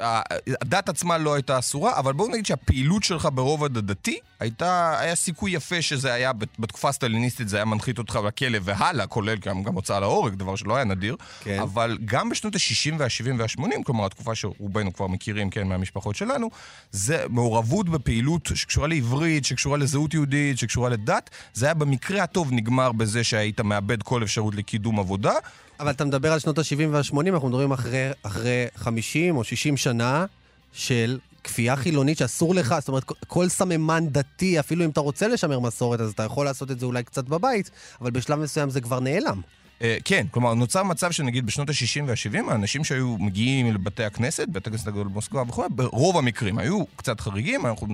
[0.00, 5.50] הדת עצמה לא הייתה אסורה, אבל בואו נגיד שהפעילות שלך ברובד הדתי, הייתה, היה סיכוי
[5.50, 10.00] יפה שזה היה, בתקופה הסטליניסטית זה היה מנחית אותך לכלא והלאה, כולל גם, גם הוצאה
[10.00, 11.16] להורג, דבר שלא היה נדיר.
[11.40, 11.60] כן.
[11.60, 16.50] אבל גם בשנות ה-60 וה-70 וה-80, כלומר התקופה שרובנו כבר מכירים, כן, מהמשפחות שלנו,
[16.92, 22.92] זה מעורבות בפעילות שקשורה לעברית, שקשורה לזהות יהודית, שקשורה לדת, זה היה במקרה הטוב נגמר
[22.92, 25.32] בזה שהיית מאבד כל אפשרות לקידום עבודה.
[25.80, 30.24] אבל אתה מדבר על שנות ה-70 וה-80, אנחנו מדברים אחרי, אחרי 50 או 60 שנה
[30.72, 35.58] של כפייה חילונית שאסור לך, זאת אומרת, כל סממן דתי, אפילו אם אתה רוצה לשמר
[35.60, 39.00] מסורת, אז אתה יכול לעשות את זה אולי קצת בבית, אבל בשלב מסוים זה כבר
[39.00, 39.40] נעלם.
[39.78, 44.66] Uh, כן, כלומר, נוצר מצב שנגיד בשנות ה-60 וה-70, האנשים שהיו מגיעים לבתי הכנסת, בית
[44.66, 47.86] הכנסת הגדול במוסקבה וכו', ברוב המקרים היו קצת חריגים, אנחנו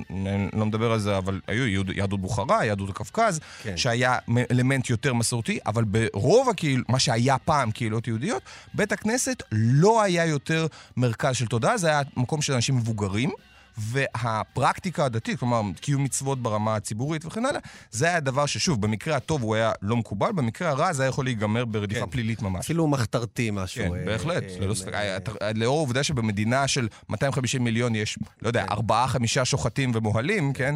[0.52, 3.76] לא מדבר על זה, אבל היו יהדות בוכרה, יהדות הקווקז, כן.
[3.76, 4.18] שהיה
[4.50, 8.42] אלמנט יותר מסורתי, אבל ברוב הקהיל, מה שהיה פעם קהילות יהודיות,
[8.74, 10.66] בית הכנסת לא היה יותר
[10.96, 13.30] מרכז של תודעה, זה היה מקום של אנשים מבוגרים.
[13.78, 17.60] והפרקטיקה הדתית, כלומר, קיום מצוות ברמה הציבורית וכן הלאה,
[17.90, 21.24] זה היה דבר ששוב, במקרה הטוב הוא היה לא מקובל, במקרה הרע זה היה יכול
[21.24, 22.10] להיגמר ברדיפה כן.
[22.10, 22.64] פלילית ממש.
[22.64, 23.84] אפילו מחתרתי משהו.
[23.84, 24.92] כן, אה, בהחלט, אה, ללא ספק.
[24.94, 25.18] אה,
[25.54, 28.72] לאור העובדה שבמדינה של 250 מיליון יש, לא יודע, כן.
[28.72, 30.74] ארבעה, חמישה שוחטים ומוהלים, כן?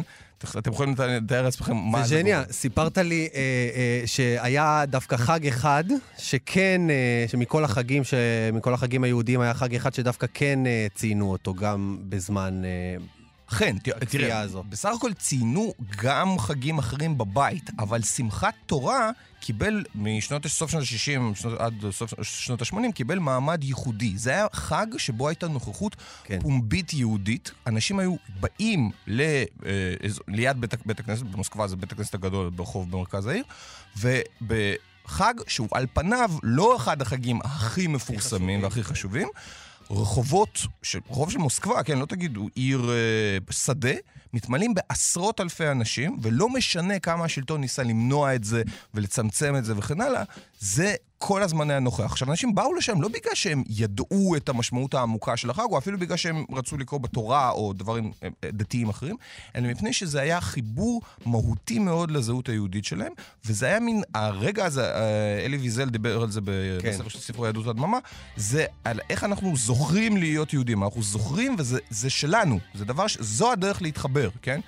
[0.57, 2.15] אתם יכולים לתאר לעצמכם מה זה...
[2.15, 3.39] וג'ניה, סיפרת לי אה,
[3.75, 5.83] אה, שהיה דווקא חג אחד,
[6.17, 11.53] שכן, אה, שמכל החגים, שמכל החגים היהודיים היה חג אחד שדווקא כן אה, ציינו אותו
[11.53, 12.61] גם בזמן...
[12.65, 13.18] אה,
[13.53, 13.75] אכן,
[14.09, 20.83] תראה, בסך הכל ציינו גם חגים אחרים בבית, אבל שמחת תורה קיבל משנות סוף שנות
[20.83, 24.17] ה-60 עד סוף שנות ה-80, קיבל מעמד ייחודי.
[24.17, 26.39] זה היה חג שבו הייתה נוכחות כן.
[26.41, 27.51] פומבית יהודית.
[27.67, 29.93] אנשים היו באים ל, אה,
[30.27, 33.43] ליד בית, בית הכנסת, במוסקבה זה בית הכנסת הגדול ברחוב במרכז העיר,
[33.97, 34.51] וב...
[35.09, 39.27] חג שהוא על פניו לא אחד החגים הכי מפורסמים והכי חשובים.
[39.91, 40.59] רחובות,
[41.09, 43.93] רחוב של מוסקבה, כן, לא תגידו עיר אה, שדה,
[44.33, 49.73] מתמלאים בעשרות אלפי אנשים, ולא משנה כמה השלטון ניסה למנוע את זה ולצמצם את זה
[49.77, 50.23] וכן הלאה,
[50.59, 52.03] זה כל הזמן היה נוכח.
[52.03, 55.99] עכשיו, אנשים באו לשם לא בגלל שהם ידעו את המשמעות העמוקה של החג, או אפילו
[55.99, 59.15] בגלל שהם רצו לקרוא בתורה או דברים אה, אה, דתיים אחרים,
[59.55, 63.11] אלא מפני שזה היה חיבור מהותי מאוד לזהות היהודית שלהם,
[63.45, 66.41] וזה היה מין, הרגע הזה, אה, אלי ויזל דיבר על זה
[66.81, 66.89] כן.
[66.89, 67.97] בספר של ספר יהדות הדממה,
[68.35, 70.83] זה על איך אנחנו זוכרים להיות יהודים.
[70.83, 73.17] אנחנו זוכרים וזה זה שלנו, זה דבר, ש...
[73.21, 74.59] זו הדרך להתחבר, כן?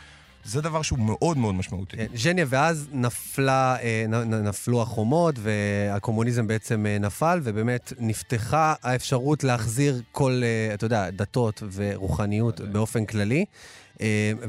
[0.45, 1.97] זה דבר שהוא מאוד מאוד משמעותי.
[1.97, 10.01] כן, ז'ניה, ואז נפלה, אה, נפלו החומות, והקומוניזם בעצם אה, נפל, ובאמת נפתחה האפשרות להחזיר
[10.11, 13.45] כל, אה, אתה יודע, דתות ורוחניות באופן כללי.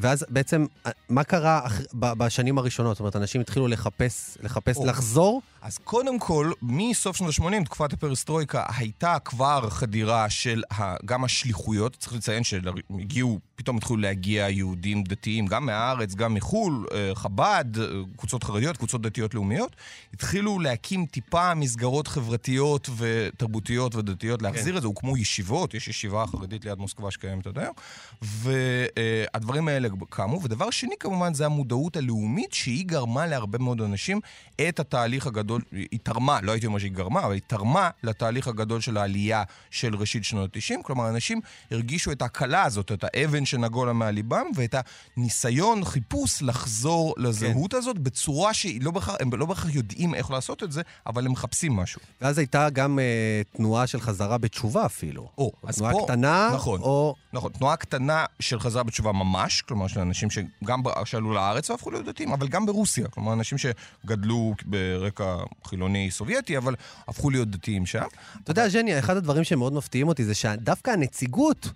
[0.01, 0.67] ואז בעצם,
[1.09, 1.61] מה קרה
[1.95, 2.97] בשנים הראשונות?
[2.97, 4.87] זאת אומרת, אנשים התחילו לחפש, לחפש, או.
[4.87, 5.43] לחזור?
[5.63, 10.63] אז קודם כל, מסוף שנות ה-80, תקופת הפרסטרויקה, הייתה כבר חדירה של
[11.05, 11.97] גם השליחויות.
[11.97, 17.87] צריך לציין שהגיעו, פתאום התחילו להגיע יהודים דתיים, גם מהארץ, גם מחו"ל, אה, חב"ד, אה,
[18.17, 19.77] קבוצות חרדיות, קבוצות דתיות לאומיות.
[20.15, 24.87] התחילו להקים טיפה מסגרות חברתיות ותרבותיות ודתיות, להחזיר את זה.
[24.87, 27.75] הוקמו ישיבות, יש ישיבה חרדית ליד מוסקבה שקיימת עד היום.
[28.23, 30.43] והדברים האלה קמו.
[30.43, 34.21] ודבר שני, כמובן, זה המודעות הלאומית, שהיא גרמה להרבה מאוד אנשים
[34.69, 38.81] את התהליך הגדול, היא תרמה, לא הייתי אומר שהיא גרמה, אבל היא תרמה לתהליך הגדול
[38.81, 40.83] של העלייה של ראשית שנות ה-90.
[40.83, 44.75] כלומר, אנשים הרגישו את ההקלה הזאת, את האבן שנגולה מהליבם, ואת
[45.17, 50.63] הניסיון, חיפוש לחזור לזהות הזאת בצורה שהיא לא בהכרח, הם לא בהכרח יודעים איך לעשות
[50.63, 52.01] את זה, אבל הם מחפשים משהו.
[52.21, 55.29] ואז הייתה גם אה, תנועה של חזרה בתשובה אפילו.
[55.39, 56.81] או, אז תנועה פה- קטנה, נכון.
[56.81, 57.15] או...
[57.33, 62.05] נכון, תנועה קטנה של חזרה בתשובה ממש, כלומר של אנשים שגם שעלו לארץ והפכו להיות
[62.05, 66.75] דתיים, אבל גם ברוסיה, כלומר אנשים שגדלו ברקע חילוני סובייטי, אבל
[67.09, 68.05] הפכו להיות דתיים שם.
[68.45, 71.69] אתה יודע, ז'ניה, אחד הדברים שמאוד מפתיעים אותי זה שדווקא הנציגות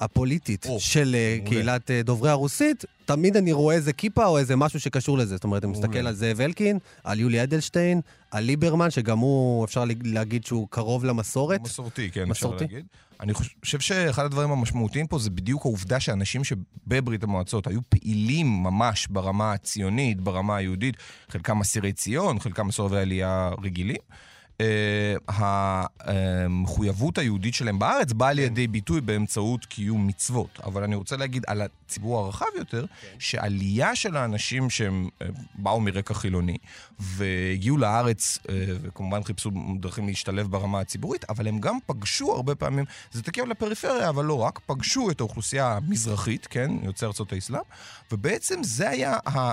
[0.00, 1.50] הפוליטית או, של אה, מעולה.
[1.50, 5.34] קהילת אה, דוברי הרוסית, תמיד אני רואה איזה כיפה או איזה משהו שקשור לזה.
[5.36, 5.72] זאת אומרת, אני.
[5.72, 11.04] מסתכל על זאב אלקין, על יולי אדלשטיין, על ליברמן, שגם הוא, אפשר להגיד שהוא קרוב
[11.04, 11.60] למסורת.
[11.60, 12.64] מסורתי, כן, מסורתי.
[12.64, 12.86] אפשר להגיד.
[13.20, 19.06] אני חושב שאחד הדברים המשמעותיים פה זה בדיוק העובדה שאנשים שבברית המועצות היו פעילים ממש
[19.06, 20.96] ברמה הציונית, ברמה היהודית,
[21.28, 23.96] חלקם אסירי ציון, חלקם מסורבי עלייה רגילים.
[24.60, 30.60] אה, המחויבות היהודית שלהם בארץ באה לידי ביטוי באמצעות קיום מצוות.
[30.64, 32.84] אבל אני רוצה להגיד על הציבור הרחב יותר,
[33.18, 36.56] שעלייה של האנשים שהם אה, באו מרקע חילוני
[36.98, 42.84] והגיעו לארץ אה, וכמובן חיפשו דרכים להשתלב ברמה הציבורית, אבל הם גם פגשו הרבה פעמים,
[43.12, 47.60] זה תקף לפריפריה, אבל לא רק, פגשו את האוכלוסייה המזרחית, כן, יוצאי ארצות האסלאם,
[48.12, 49.52] ובעצם זה היה ה...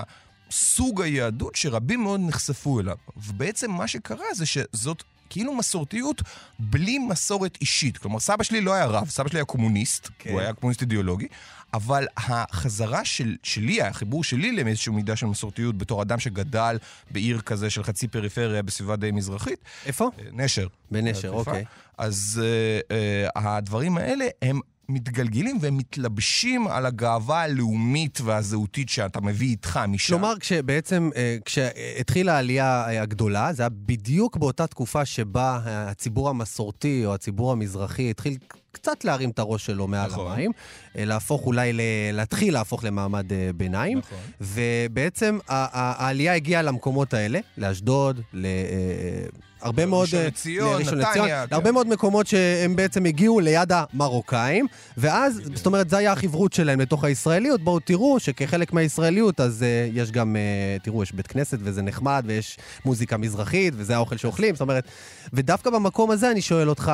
[0.50, 2.96] סוג היהדות שרבים מאוד נחשפו אליו.
[3.16, 6.22] ובעצם מה שקרה זה שזאת כאילו מסורתיות
[6.58, 7.98] בלי מסורת אישית.
[7.98, 10.30] כלומר, סבא שלי לא היה רב, סבא שלי היה קומוניסט, כן.
[10.30, 11.26] הוא היה קומוניסט אידיאולוגי,
[11.74, 16.78] אבל החזרה של, שלי, החיבור שלי לאיזושהי מידה של מסורתיות בתור אדם שגדל
[17.10, 20.10] בעיר כזה של חצי פריפריה בסביבה די מזרחית, איפה?
[20.18, 20.66] אה, נשר.
[20.90, 21.30] בנשר.
[21.30, 21.64] אוקיי.
[21.98, 22.42] אז
[22.90, 22.96] אה,
[23.36, 30.14] אה, הדברים האלה הם מתגלגלים והם מתלבשים על הגאווה הלאומית והזהותית שאתה מביא איתך משם.
[30.14, 36.28] כלומר, כשבעצם, אה, כשהתחילה העלייה אה, הגדולה, זה היה בדיוק באותה תקופה שבה אה, הציבור
[36.28, 38.36] המסורתי או הציבור המזרחי התחיל
[38.72, 40.32] קצת להרים את הראש שלו מעל נכון.
[40.32, 40.50] המים,
[40.98, 41.80] אה, להפוך אולי, ל-
[42.12, 43.98] להתחיל להפוך למעמד אה, ביניים.
[43.98, 44.18] נכון.
[44.40, 50.04] ובעצם העלייה הגיעה למקומות האלה, לאשדוד, להרבה מאוד...
[50.04, 51.46] ראשון אה, לציון, לראשון נתניה, לציון, כן.
[51.50, 56.80] להרבה מאוד מקומות שהם בעצם הגיעו ליד המרוקאים, ואז, זאת אומרת, זה היה החברות שלהם
[56.80, 57.60] לתוך הישראליות.
[57.60, 62.24] בואו תראו שכחלק מהישראליות, אז uh, יש גם, uh, תראו, יש בית כנסת וזה נחמד,
[62.26, 64.84] ויש מוזיקה מזרחית, וזה האוכל שאוכלים, זאת אומרת,
[65.32, 66.92] ודווקא במקום הזה אני שואל אותך,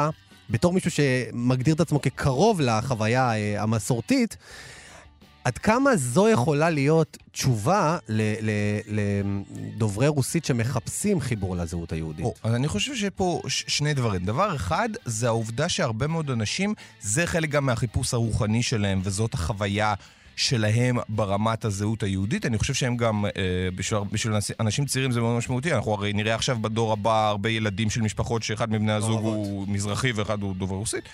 [0.51, 4.37] בתור מישהו שמגדיר את עצמו כקרוב לחוויה uh, המסורתית,
[5.45, 7.99] עד כמה זו יכולה להיות תשובה
[8.89, 12.25] לדוברי רוסית שמחפשים חיבור לזהות היהודית?
[12.25, 14.25] או, אז אני חושב שפה שני דברים.
[14.25, 19.95] דבר אחד, זה העובדה שהרבה מאוד אנשים, זה חלק גם מהחיפוש הרוחני שלהם, וזאת החוויה
[20.37, 22.47] שלהם ברמת הזהות היהודית.
[22.47, 23.31] אני חושב שהם גם, אה,
[23.77, 25.73] בשביל, בשביל אנש- אנשים צעירים זה מאוד משמעותי.
[25.75, 30.13] אנחנו הרי נראה עכשיו בדור הבא הרבה ילדים של משפחות שאחד מבני הזוג הוא מזרחי
[30.13, 31.05] ואחד הוא דובר רוסית.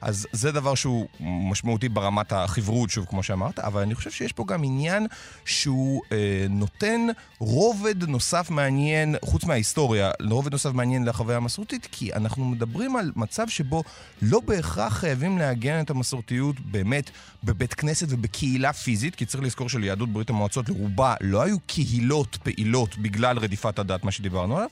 [0.00, 4.44] אז זה דבר שהוא משמעותי ברמת החברות, שוב, כמו שאמרת, אבל אני חושב שיש פה
[4.48, 5.06] גם עניין
[5.44, 7.00] שהוא אה, נותן
[7.38, 13.48] רובד נוסף מעניין, חוץ מההיסטוריה, רובד נוסף מעניין לחוויה המסורתית, כי אנחנו מדברים על מצב
[13.48, 13.82] שבו
[14.22, 17.10] לא בהכרח חייבים לעגן את המסורתיות באמת
[17.44, 22.38] בבית כנסת ובקהילה קהילה פיזית, כי צריך לזכור שליהדות ברית המועצות לרובה לא היו קהילות
[22.42, 24.68] פעילות בגלל רדיפת הדת, מה שדיברנו עליו,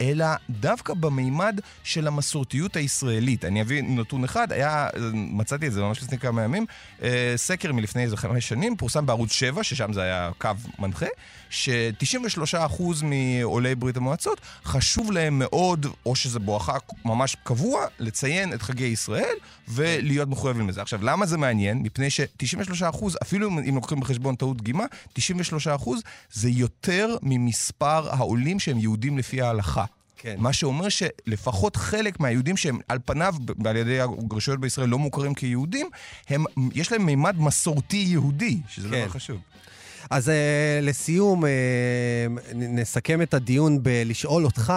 [0.00, 3.44] אלא דווקא במימד של המסורתיות הישראלית.
[3.44, 4.69] אני אביא נתון אחד, היה,
[5.14, 6.66] מצאתי את זה ממש לפני כמה ימים,
[7.02, 11.06] אה, סקר מלפני איזה חמש שנים, פורסם בערוץ 7, ששם זה היה קו מנחה,
[11.50, 18.84] ש-93% מעולי ברית המועצות חשוב להם מאוד, או שזה בואכה ממש קבוע, לציין את חגי
[18.84, 19.34] ישראל
[19.68, 20.82] ולהיות מחויבים לזה.
[20.82, 21.78] עכשיו, למה זה מעניין?
[21.78, 24.84] מפני ש-93%, אפילו אם לוקחים בחשבון טעות דגימה,
[25.18, 25.20] 93%
[26.32, 29.84] זה יותר ממספר העולים שהם יהודים לפי ההלכה.
[30.22, 30.34] כן.
[30.38, 35.88] מה שאומר שלפחות חלק מהיהודים שהם על פניו, על ידי הרשויות בישראל לא מוכרים כיהודים,
[36.28, 36.44] הם,
[36.74, 39.00] יש להם מימד מסורתי יהודי, שזה כן.
[39.00, 39.36] דבר חשוב.
[40.10, 40.32] אז uh,
[40.82, 41.48] לסיום, uh,
[42.54, 44.72] נ- נסכם את הדיון בלשאול אותך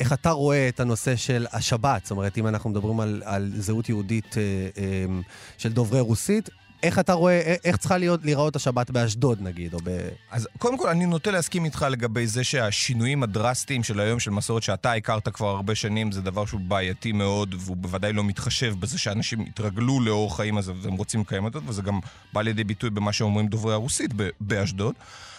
[0.00, 2.04] איך אתה רואה את הנושא של השבת.
[2.04, 4.36] זאת אומרת, אם אנחנו מדברים על, על זהות יהודית uh,
[4.76, 5.22] um,
[5.58, 6.48] של דוברי רוסית,
[6.82, 10.08] איך אתה רואה, א- איך צריכה להיות, להיראות השבת באשדוד נגיד, או ב...
[10.30, 14.62] אז קודם כל, אני נוטה להסכים איתך לגבי זה שהשינויים הדרסטיים של היום, של מסורת
[14.62, 18.98] שאתה הכרת כבר הרבה שנים, זה דבר שהוא בעייתי מאוד, והוא בוודאי לא מתחשב בזה
[18.98, 22.00] שאנשים התרגלו לאורח חיים הזה והם רוצים לקיים אותו, וזה גם
[22.32, 24.10] בא לידי ביטוי במה שאומרים דוברי הרוסית
[24.40, 24.94] באשדוד.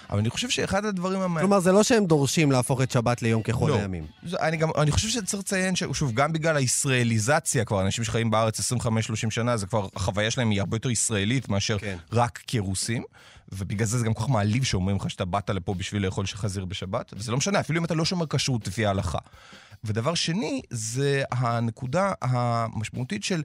[0.09, 1.39] אבל אני חושב שאחד הדברים המעניינים...
[1.39, 3.75] כלומר, זה לא שהם דורשים להפוך את שבת ליום ככל לא.
[3.79, 4.05] הימים.
[4.39, 9.29] אני, גם, אני חושב שצריך לציין ששוב, גם בגלל הישראליזציה כבר, אנשים שחיים בארץ 25-30
[9.29, 11.97] שנה, זה כבר, החוויה שלהם היא הרבה יותר ישראלית מאשר כן.
[12.11, 13.03] רק כרוסים.
[13.51, 16.65] ובגלל זה זה גם כל כך מעליב שאומרים לך שאתה באת לפה בשביל לאכול חזיר
[16.65, 19.17] בשבת, וזה לא משנה, אפילו אם אתה לא שומר כשרות לפי ההלכה.
[19.83, 23.43] ודבר שני, זה הנקודה המשמעותית של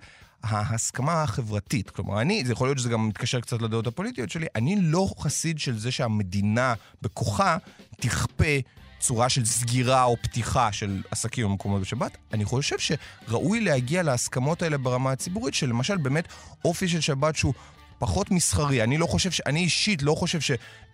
[0.49, 1.91] ההסכמה החברתית.
[1.91, 5.59] כלומר, אני, זה יכול להיות שזה גם מתקשר קצת לדעות הפוליטיות שלי, אני לא חסיד
[5.59, 7.57] של זה שהמדינה בכוחה
[7.97, 8.59] תכפה
[8.99, 12.17] צורה של סגירה או פתיחה של עסקים ומקומות בשבת.
[12.33, 16.29] אני חושב שראוי להגיע להסכמות האלה ברמה הציבורית, שלמשל באמת
[16.65, 17.55] אופי של שבת שהוא...
[17.99, 18.83] פחות מסחרי.
[18.83, 19.41] אני לא חושב ש...
[19.47, 20.41] אני אישית לא חושב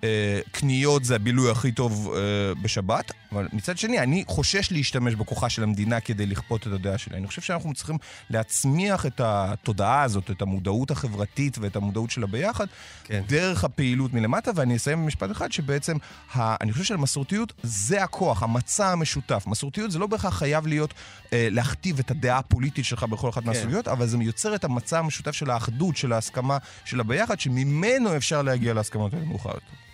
[0.04, 2.20] שקניות זה הבילוי הכי טוב אה,
[2.62, 7.16] בשבת, אבל מצד שני, אני חושש להשתמש בכוחה של המדינה כדי לכפות את הדעה שלי.
[7.16, 7.98] אני חושב שאנחנו צריכים
[8.30, 12.66] להצמיח את התודעה הזאת, את המודעות החברתית ואת המודעות של הביחד,
[13.04, 13.22] כן.
[13.28, 15.96] דרך הפעילות מלמטה, ואני אסיים במשפט אחד, שבעצם,
[16.34, 16.56] ה...
[16.60, 19.44] אני חושב שלמסורתיות זה הכוח, המצע המשותף.
[19.46, 20.94] מסורתיות זה לא בהכרח חייב להיות,
[21.32, 23.48] אה, להכתיב את הדעה הפוליטית שלך בכל אחת כן.
[23.48, 28.42] מהסוגיות, אבל זה יוצר את המצע המשותף של האחדות, של ההסכמה, של הביחד, שממנו אפשר
[28.42, 29.89] להגיע להסכמות האלה מאוחר יותר.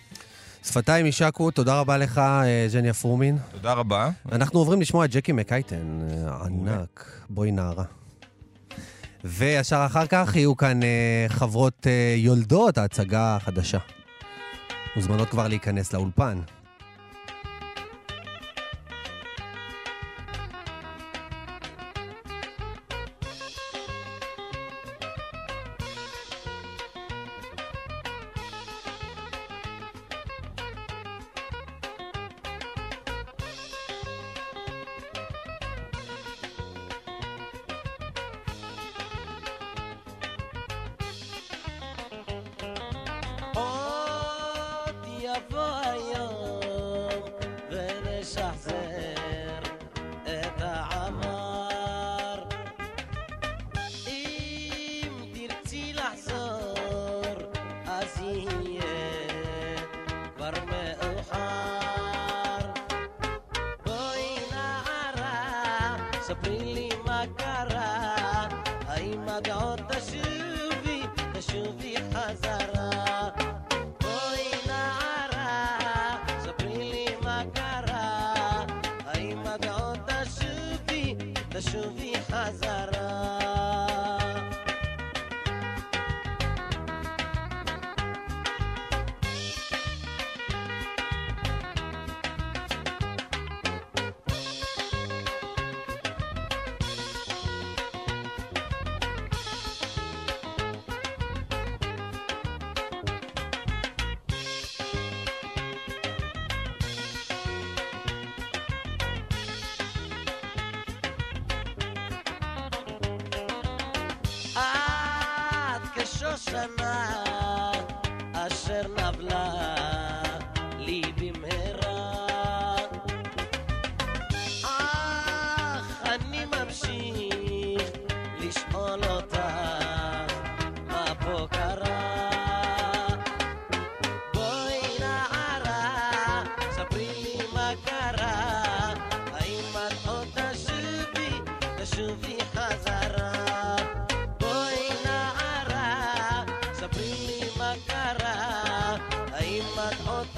[0.67, 3.37] שפתיים יישקו, תודה רבה לך, אה, ז'ניה פרומין.
[3.51, 4.09] תודה רבה.
[4.31, 7.83] אנחנו עוברים לשמוע את ג'קי מקייטן, אה, ענק, בואי נערה.
[9.23, 13.77] וישר אחר כך יהיו כאן אה, חברות אה, יולדות ההצגה החדשה.
[14.95, 16.39] מוזמנות כבר להיכנס לאולפן.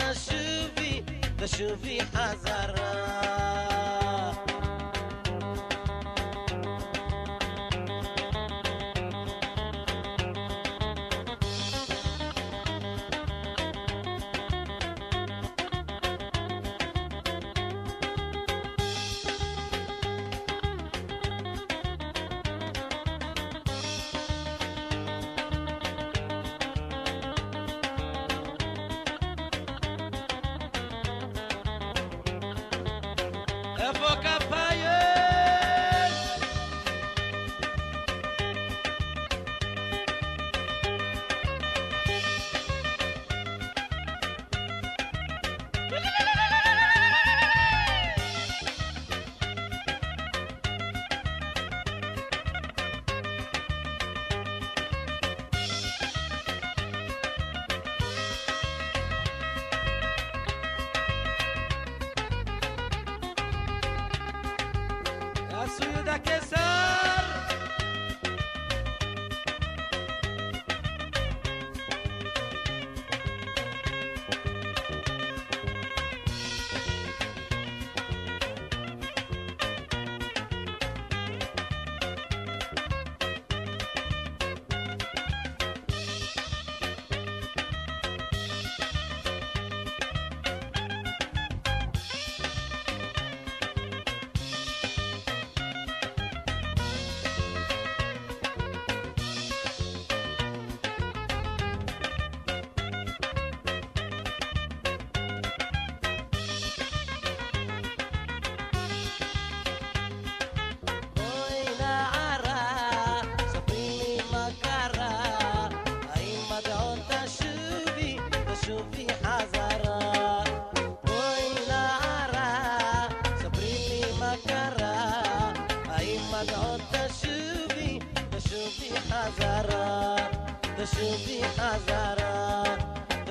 [0.10, 1.04] The Shuvi,
[1.38, 3.39] da chuvi azarão.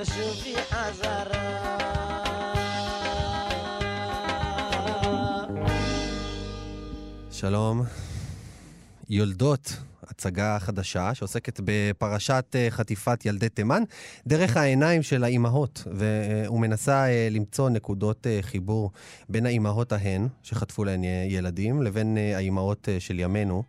[0.03, 1.79] תשובי חזרה.
[7.31, 7.83] שלום.
[9.11, 13.83] יולדות, הצגה חדשה שעוסקת בפרשת אה, חטיפת ילדי תימן
[14.27, 18.91] דרך העיניים של האימהות, ו- ומנסה אה, למצוא נקודות אה, חיבור
[19.29, 23.63] בין האימהות ההן, שחטפו להן אה, ילדים, לבין אה, האימהות אה, של ימינו,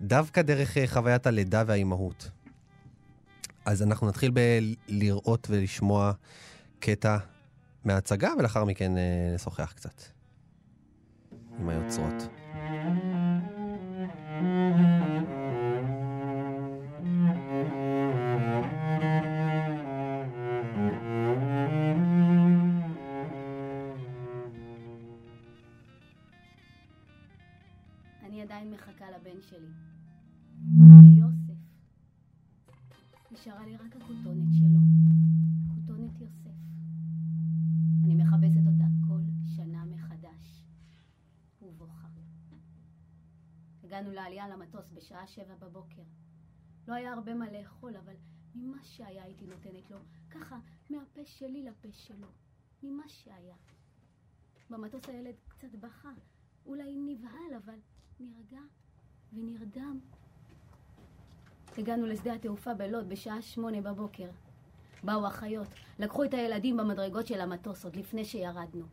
[0.00, 2.30] דווקא דרך אה, חוויית הלידה והאימהות.
[3.64, 6.12] אז אנחנו נתחיל בלראות ולשמוע
[6.78, 7.16] קטע
[7.84, 10.02] מההצגה, ולאחר מכן אה, נשוחח קצת
[11.58, 12.28] עם היוצרות.
[12.54, 13.09] אני
[45.00, 46.02] בשעה שבע בבוקר.
[46.88, 48.14] לא היה הרבה מה לאכול, אבל
[48.54, 49.98] ממה שהיה הייתי נותנת לו,
[50.30, 50.58] ככה,
[50.90, 52.26] מהפה שלי לפה שלו.
[52.82, 53.56] ממה שהיה.
[54.70, 56.10] במטוס הילד קצת בכה,
[56.66, 57.74] אולי נבהל, אבל
[58.20, 58.60] נרגע
[59.32, 60.00] ונרדם.
[61.78, 64.30] הגענו לשדה התעופה בלוד בשעה שמונה בבוקר.
[65.04, 68.86] באו אחיות, לקחו את הילדים במדרגות של המטוס עוד לפני שירדנו.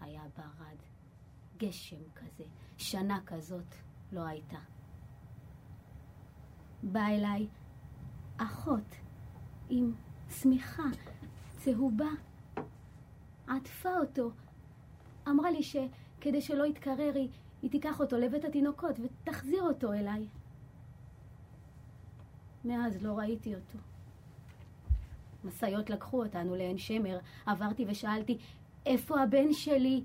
[0.00, 0.76] היה ברד,
[1.56, 2.44] גשם כזה,
[2.76, 3.74] שנה כזאת
[4.12, 4.71] לא הייתה.
[6.82, 7.46] באה אליי
[8.36, 8.96] אחות
[9.70, 9.92] עם
[10.30, 10.82] שמיכה
[11.56, 12.08] צהובה,
[13.46, 14.30] עטפה אותו,
[15.28, 17.28] אמרה לי שכדי שלא יתקרר היא,
[17.62, 20.26] היא תיקח אותו לבית התינוקות ותחזיר אותו אליי.
[22.64, 23.78] מאז לא ראיתי אותו.
[25.44, 28.38] משאיות לקחו אותנו לעין שמר, עברתי ושאלתי,
[28.86, 30.04] איפה הבן שלי?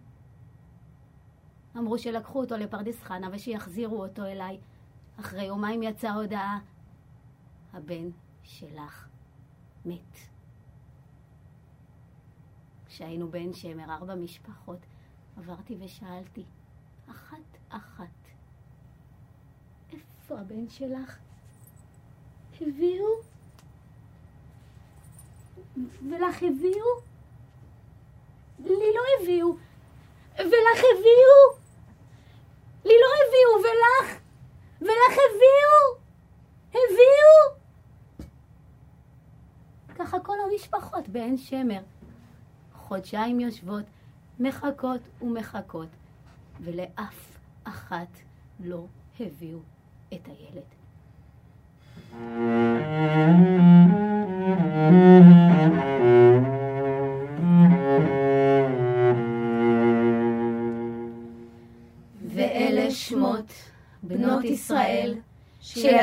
[1.77, 4.57] אמרו שלקחו אותו לפרדס חנה ושיחזירו אותו אליי.
[5.19, 6.59] אחרי יומיים יצאה הודעה,
[7.73, 8.09] הבן
[8.43, 9.07] שלך
[9.85, 10.17] מת.
[12.85, 14.79] כשהיינו בעין שמר, ארבע משפחות,
[15.37, 16.43] עברתי ושאלתי,
[17.09, 18.07] אחת-אחת,
[19.93, 21.17] איפה הבן שלך?
[22.61, 23.07] הביאו?
[26.09, 26.85] ולך הביאו?
[28.59, 29.57] לי לא הביאו.
[30.33, 31.59] ולך הביאו?
[32.85, 34.26] לי לא הביאו, ולך?
[34.81, 36.07] ולך הביאו?
[36.69, 37.57] הביאו?
[39.95, 41.81] ככה כל המשפחות בעין שמר.
[42.73, 43.85] חודשיים יושבות,
[44.39, 45.89] מחכות ומחכות,
[46.61, 48.07] ולאף אחת
[48.59, 48.85] לא
[49.19, 49.59] הביאו
[50.13, 50.76] את הילד.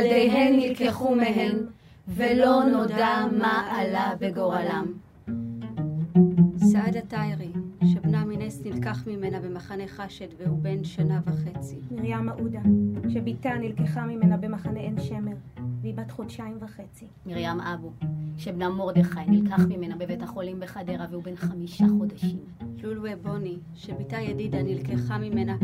[0.05, 1.57] שילדיהן נלקחו מהן,
[2.09, 4.87] ולא נודע מה עלה בגורלם.
[6.57, 7.53] סעדה טיירי,
[7.85, 11.77] שבנה מנס נלקח ממנה במחנה חשד והוא בן שנה וחצי.
[11.91, 12.61] מרים מעודה,
[13.09, 15.37] שבתה נלקחה ממנה במחנה עין שמר,
[15.81, 17.07] והיא בת חודשיים וחצי.
[17.27, 17.93] מרים אבו,
[18.37, 22.39] שבנה מרדכי נלקח ממנה בבית החולים בחדרה והוא בן חמישה חודשים.
[22.85, 25.57] לולו בוני, שבתה ידידה נלקחה ממנה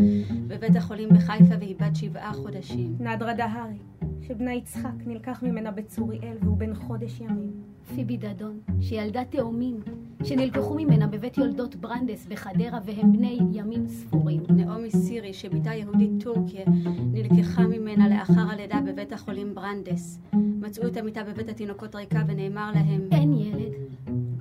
[0.47, 2.97] בבית החולים בחיפה והיא בת שבעה חודשים.
[3.01, 3.79] נדרה דהרי,
[4.23, 7.53] שבנה יצחק נלקח ממנה בצוריאל והוא בן חודש ימים.
[7.95, 9.81] פיבי דדון, שילדה תאומים,
[10.23, 14.43] שנלקחו ממנה בבית יולדות ברנדס בחדרה והם בני ימים ספורים.
[14.49, 16.65] נעמי סירי, שבתה יהודית טורקיה,
[17.13, 20.21] נלקחה ממנה לאחר הלידה בבית החולים ברנדס.
[20.35, 23.70] מצאו את המיטה בבית התינוקות ריקה ונאמר להם אין ילד.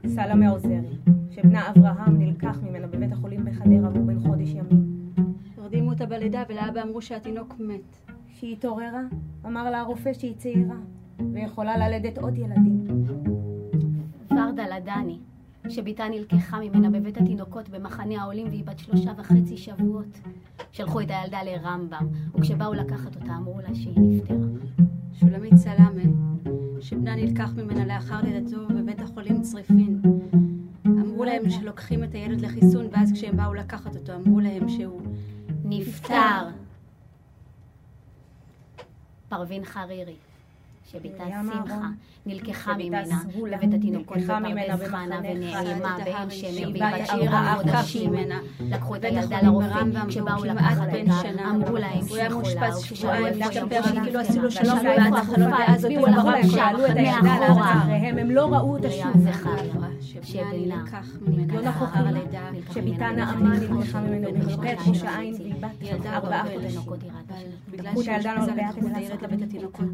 [0.10, 0.80] סלמה עוזרי,
[1.32, 5.12] שבנה אברהם נלקח ממנה בבית החולים בחדרה והוא בן חודש ימים.
[5.58, 8.12] הרדימו אותה בלידה ולאבא אמרו שהתינוק מת.
[8.34, 9.02] כשהיא התעוררה,
[9.46, 10.76] אמר לה הרופא שהיא צעירה,
[11.34, 12.86] ויכולה ללדת עוד ילדים.
[14.32, 15.20] ורדה לדני,
[15.70, 20.20] שבתה נלקחה ממנה בבית התינוקות במחנה העולים והיא בת שלושה וחצי שבועות.
[20.72, 24.38] שלחו את הילדה לרמב"ם, וכשבאו לקחת אותה אמרו לה שהיא נפטרה.
[25.14, 26.02] שולמית סלאמה,
[26.82, 30.02] שבנה נלקח ממנה לאחר לידתו בבית החולים צריפין.
[30.86, 35.02] אמרו להם שלוקחים את הילד לחיסון, ואז כשהם באו לקחת אותו אמרו להם שהוא
[35.64, 36.48] נפטר.
[39.30, 40.16] פרווין חרירי,
[40.92, 41.88] מרים שמחה,
[42.26, 43.20] נלקחה ממנה
[43.52, 48.14] בבית התינוקות בפרדס חנה ונעלמה שמר שהיא והיא בת שבעה חודשים.
[48.60, 51.50] לקחו את הילדה לרופא, ברמב"ם, כשבאו לקחת אותה.
[51.50, 54.80] אמרו להם הוא חולה, מאושפז וכששאלו איפה אמרה שכאילו שהיא עשו לו שלום
[55.38, 57.48] ואז הצביעו אותו לה ברק עכשיו, שאלו את הילדה.
[57.62, 59.12] אחריהם, הם לא ראו אותה מרים שוב.
[60.24, 60.84] שבנה
[61.54, 61.62] לא
[61.94, 62.50] הלידה.
[62.74, 65.04] שבתה ממנה נעמה נלקחה ממנו חודשיים ראש.
[65.04, 66.82] העין והיא בת ארבעה חודשים.
[67.72, 69.90] בגלל לקחו את הילדה שאושפזה למרפאה לקחו כדי את הילד לעשות לבית לה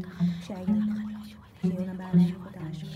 [1.62, 2.86] 你以我们把那句话打在手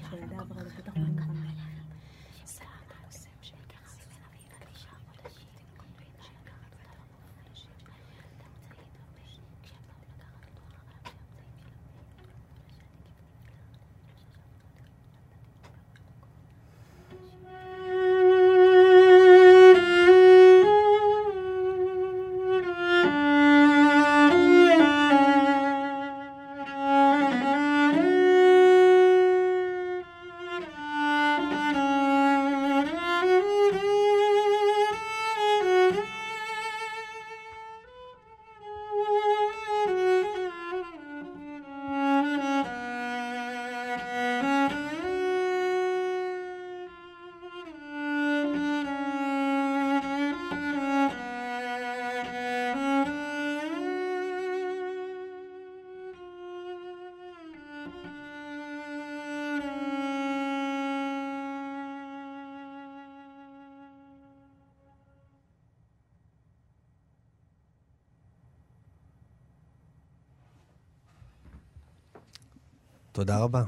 [73.12, 73.64] תודה רבה.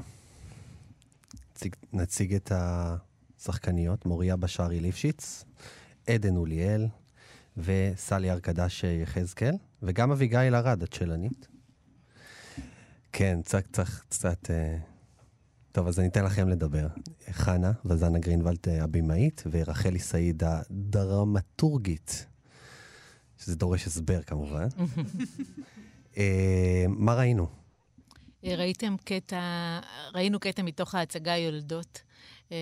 [1.55, 5.43] נציג, נציג את השחקניות, מוריה בשארי ליפשיץ,
[6.07, 6.87] עדן אוליאל
[7.57, 11.47] וסלי ארקדש יחזקאל, וגם אביגיל ארד, הצ'לנית.
[13.11, 14.51] כן, צריך קצת, קצת...
[14.51, 14.77] אה,
[15.71, 16.87] טוב, אז אני אתן לכם לדבר.
[17.31, 22.25] חנה וזנה גרינוולד אה, הבמאית, ורחלי סעיד הדרמטורגית,
[23.37, 24.67] שזה דורש הסבר כמובן.
[26.17, 27.62] אה, מה ראינו?
[28.43, 29.79] ראיתם קטע,
[30.13, 32.01] ראינו קטע מתוך ההצגה יולדות,
[32.51, 32.57] אה,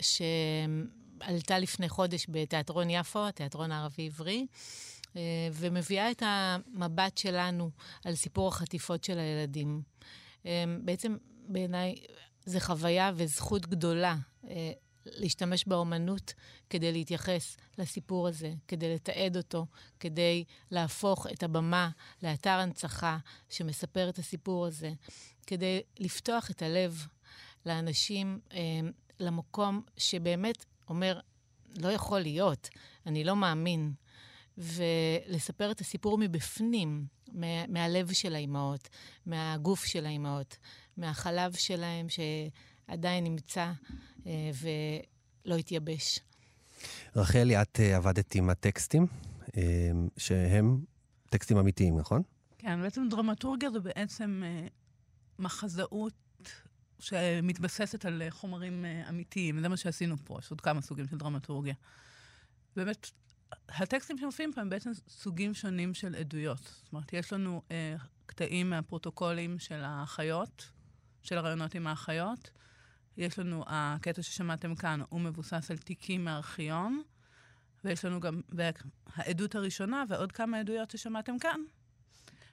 [0.00, 4.46] שעלתה לפני חודש בתיאטרון יפו, התיאטרון הערבי-עברי,
[5.16, 7.70] אה, ומביאה את המבט שלנו
[8.04, 9.82] על סיפור החטיפות של הילדים.
[10.46, 11.16] אה, בעצם
[11.48, 11.94] בעיניי
[12.46, 14.16] זו חוויה וזכות גדולה
[15.12, 16.34] להשתמש באומנות
[16.70, 19.66] כדי להתייחס לסיפור הזה, כדי לתעד אותו,
[20.00, 21.90] כדי להפוך את הבמה
[22.22, 24.92] לאתר הנצחה שמספר את הסיפור הזה,
[25.46, 27.06] כדי לפתוח את הלב
[27.66, 28.58] לאנשים, אה,
[29.20, 31.20] למקום שבאמת אומר,
[31.78, 32.68] לא יכול להיות,
[33.06, 33.92] אני לא מאמין.
[34.58, 38.88] ולספר את הסיפור מבפנים, מה, מהלב של האימהות,
[39.26, 40.56] מהגוף של האימהות,
[40.96, 42.06] מהחלב שלהם
[42.88, 43.72] שעדיין נמצא
[44.26, 44.50] אה,
[45.44, 46.20] ולא התייבש.
[47.16, 49.06] רחלי, את אה, עבדת עם הטקסטים,
[49.56, 50.84] אה, שהם
[51.30, 52.22] טקסטים אמיתיים, נכון?
[52.58, 54.42] כן, בעצם דרמטורגיה זה בעצם
[55.38, 56.12] מחזאות
[56.98, 59.60] שמתבססת על חומרים אמיתיים.
[59.60, 61.74] זה מה שעשינו פה, יש עוד כמה סוגים של דרמטורגיה.
[62.76, 63.10] באמת,
[63.68, 66.58] הטקסטים שמופיעים פה הם בעצם סוגים שונים של עדויות.
[66.58, 70.70] זאת אומרת, יש לנו אה, קטעים מהפרוטוקולים של האחיות,
[71.22, 72.50] של הרעיונות עם האחיות.
[73.18, 77.02] יש לנו, הקטע ששמעתם כאן, הוא מבוסס על תיקים מארכיון,
[77.84, 81.60] ויש לנו גם, והעדות הראשונה ועוד כמה עדויות ששמעתם כאן,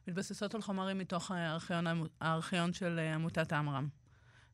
[0.07, 1.85] מתבססות על חומרים מתוך הארכיון,
[2.21, 3.87] הארכיון של אה, עמותת עמרם.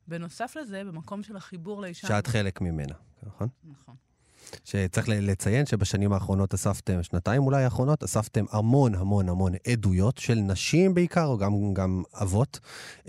[0.08, 2.08] בנוסף לזה, במקום של החיבור לאישה...
[2.08, 3.48] שאת חלק ממנה, נכון?
[3.64, 3.96] נכון.
[4.64, 10.94] שצריך לציין שבשנים האחרונות אספתם, שנתיים אולי האחרונות, אספתם המון המון המון עדויות של נשים
[10.94, 12.60] בעיקר, או גם, גם אבות,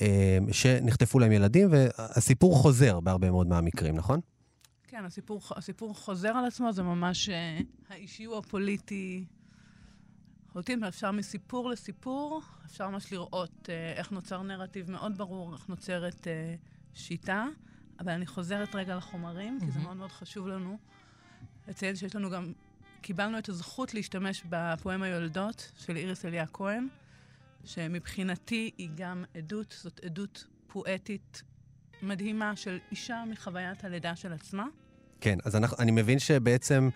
[0.02, 4.20] אה, שנחטפו להם ילדים, והסיפור חוזר בהרבה מאוד מהמקרים, נכון?
[4.88, 9.26] כן, הסיפור, הסיפור חוזר על עצמו, זה ממש אה, האישי הוא הפוליטי.
[10.54, 16.28] לחלוטין, אפשר מסיפור לסיפור, אפשר ממש לראות אה, איך נוצר נרטיב מאוד ברור, איך נוצרת
[16.28, 16.56] אה,
[16.94, 17.46] שיטה,
[18.00, 19.80] אבל אני חוזרת רגע לחומרים, כי זה.
[19.80, 20.78] מאוד מאוד חשוב לנו
[21.68, 22.51] לציין שיש לנו גם,
[23.01, 26.88] קיבלנו את הזכות להשתמש בפואמה יולדות של איריס אליה כהן,
[27.66, 31.43] שמבחינתי היא גם עדות, זאת עדות פואטית
[32.01, 34.66] מדהימה של אישה מחוויית הלידה של עצמה.
[35.22, 36.89] כן, אז אנחנו, אני מבין שבעצם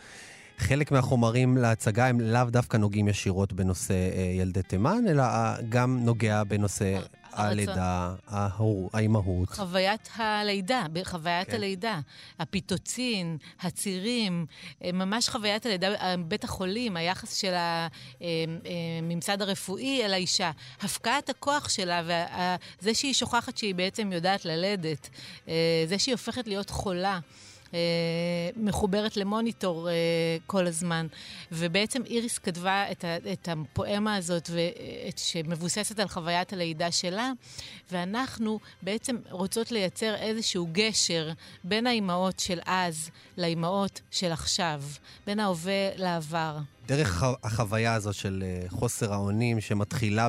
[0.57, 5.99] חלק מהחומרים להצגה הם לאו דווקא נוגעים ישירות בנושא אה, ילדי תימן, אלא אה, גם
[6.05, 6.99] נוגע בנושא
[7.33, 9.49] הלידה, ההור, האימהות.
[9.49, 11.55] חוויית הלידה, בחוויית כן.
[11.55, 11.99] הלידה.
[12.39, 14.45] הפיטוצין, הצירים,
[14.83, 17.53] אה, ממש חוויית הלידה, אה, בית החולים, היחס של
[19.01, 20.51] הממסד הרפואי אל האישה.
[20.81, 22.01] הפקעת הכוח שלה,
[22.81, 25.09] וזה שהיא שוכחת שהיא בעצם יודעת ללדת,
[25.47, 27.19] אה, זה שהיא הופכת להיות חולה.
[27.73, 27.79] אה,
[28.55, 29.93] מחוברת למוניטור אה,
[30.45, 31.07] כל הזמן.
[31.51, 37.31] ובעצם איריס כתבה את, ה, את הפואמה הזאת, ואת, שמבוססת על חוויית הלידה שלה,
[37.91, 41.31] ואנחנו בעצם רוצות לייצר איזשהו גשר
[41.63, 44.81] בין האימהות של אז לאימהות של עכשיו,
[45.27, 46.57] בין ההווה לעבר.
[46.87, 50.27] דרך החוויה הזאת של אה, חוסר האונים שמתחילה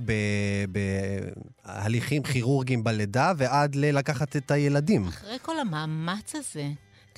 [1.64, 5.08] בהליכים כירורגיים בלידה ועד ללקחת את הילדים.
[5.08, 6.68] אחרי כל המאמץ הזה,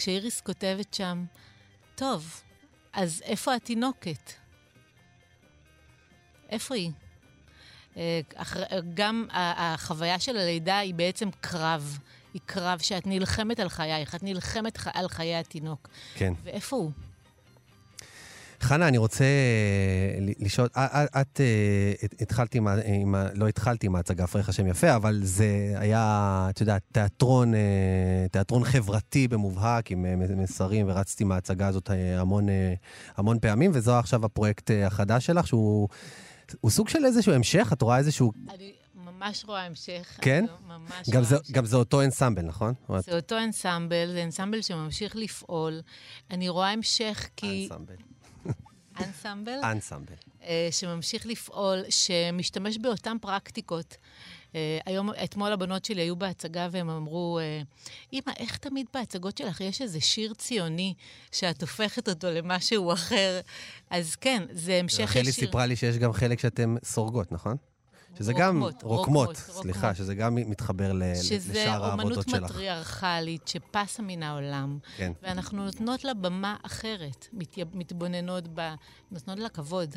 [0.00, 1.24] כשאיריס כותבת שם,
[1.94, 2.42] טוב,
[2.92, 4.32] אז איפה התינוקת?
[6.48, 6.90] איפה היא?
[7.96, 8.20] אה,
[8.94, 11.98] גם החוויה של הלידה היא בעצם קרב.
[12.34, 15.88] היא קרב שאת נלחמת על חייך, את נלחמת על חיי התינוק.
[16.14, 16.32] כן.
[16.42, 16.90] ואיפה הוא?
[18.62, 21.40] חנה, אני רוצה אה, לשאול, אה, אה, את
[22.02, 26.82] הת- התחלת עם, לא התחלתי עם ההצגה פרח השם יפה, אבל זה היה, את יודעת,
[26.92, 27.52] תיאטרון,
[28.30, 30.06] תיאטרון חברתי במובהק, עם
[30.42, 32.46] מסרים, ורצתי עם ההצגה הזאת המון,
[33.16, 35.88] המון פעמים, וזו עכשיו הפרויקט החדש שלך, שהוא
[36.60, 38.32] הוא סוג של איזשהו המשך, את רואה איזשהו...
[38.54, 40.18] אני ממש רואה המשך.
[40.20, 40.44] כן?
[40.68, 41.50] ממש גם רואה זה, המשך.
[41.50, 42.74] גם זה אותו אנסמבל, נכון?
[42.98, 45.80] זה אותו אנסמבל, זה אנסמבל שממשיך לפעול.
[46.30, 47.68] אני רואה המשך כי...
[47.70, 47.94] אנסמבל.
[49.08, 49.60] אנסמבל?
[49.64, 50.14] אנסמבל.
[50.42, 53.96] אה, שממשיך לפעול, שמשתמש באותן פרקטיקות.
[54.54, 57.62] אה, היום, אתמול הבנות שלי היו בהצגה והם אמרו, אה,
[58.12, 60.94] אמא, איך תמיד בהצגות שלך יש איזה שיר ציוני
[61.32, 63.40] שאת הופכת אותו למשהו אחר?
[63.90, 65.32] אז כן, זה המשך רחלי ישיר.
[65.32, 67.56] סיפרה לי שיש גם חלק שאתם סורגות, נכון?
[68.18, 68.62] שזה גם...
[68.62, 69.96] רוקמות, רוקמות, רוקמות, סליחה, רוקמות.
[69.96, 72.50] שזה גם מתחבר ל- שזה לשאר אומנות העבודות שלך.
[72.50, 74.78] מטריארכלית שפסה מן העולם.
[74.96, 75.12] כן.
[75.22, 78.74] ואנחנו נותנות לה במה אחרת, מת, מתבוננות בה,
[79.10, 79.96] נותנות לה כבוד.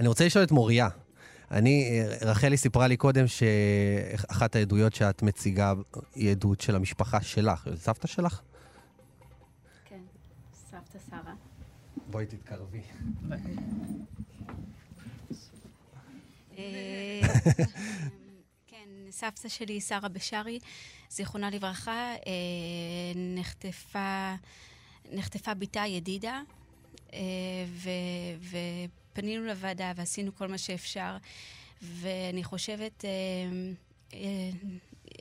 [0.00, 0.88] אני רוצה לשאול את מוריה.
[1.50, 5.72] אני, רחלי סיפרה לי קודם שאחת העדויות שאת מציגה
[6.14, 8.40] היא עדות של המשפחה שלך, של סבתא שלך?
[9.84, 10.00] כן,
[10.70, 11.34] סבתא שרה.
[12.10, 12.80] בואי תתקרבי.
[16.58, 17.20] אה,
[18.66, 20.58] כן, סבתא שלי, שרה בשארי,
[21.10, 24.34] זיכרונה לברכה, אה, נחטפה,
[25.12, 26.40] נחטפה בתה ידידה,
[27.12, 27.18] אה,
[27.68, 28.58] ו-
[29.12, 31.16] ופנינו לוועדה ועשינו כל מה שאפשר,
[31.82, 33.04] ואני חושבת,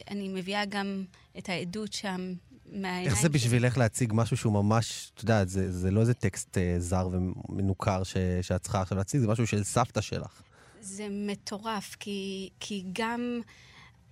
[0.08, 1.04] אני מביאה גם
[1.38, 2.34] את העדות שם
[2.72, 6.58] מהעיניים איך זה בשבילך להציג משהו שהוא ממש, את יודעת, זה, זה לא איזה טקסט
[6.58, 10.42] אה, זר ומנוכר ש, שאת צריכה עכשיו להציג, זה משהו של סבתא שלך.
[10.88, 13.42] זה מטורף, כי, כי גם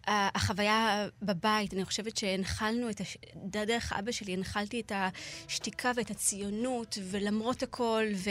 [0.05, 3.17] uh, החוויה בבית, אני חושבת שהנחלנו את, הש...
[3.35, 8.29] דרך אבא שלי, הנחלתי את השתיקה ואת הציונות, ולמרות הכל, ו...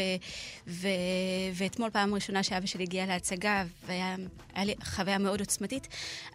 [0.67, 0.89] ו...
[1.55, 4.17] ואתמול פעם ראשונה שאבא שלי הגיע להצגה, והיה
[4.57, 5.89] לי חוויה מאוד עוצמתית,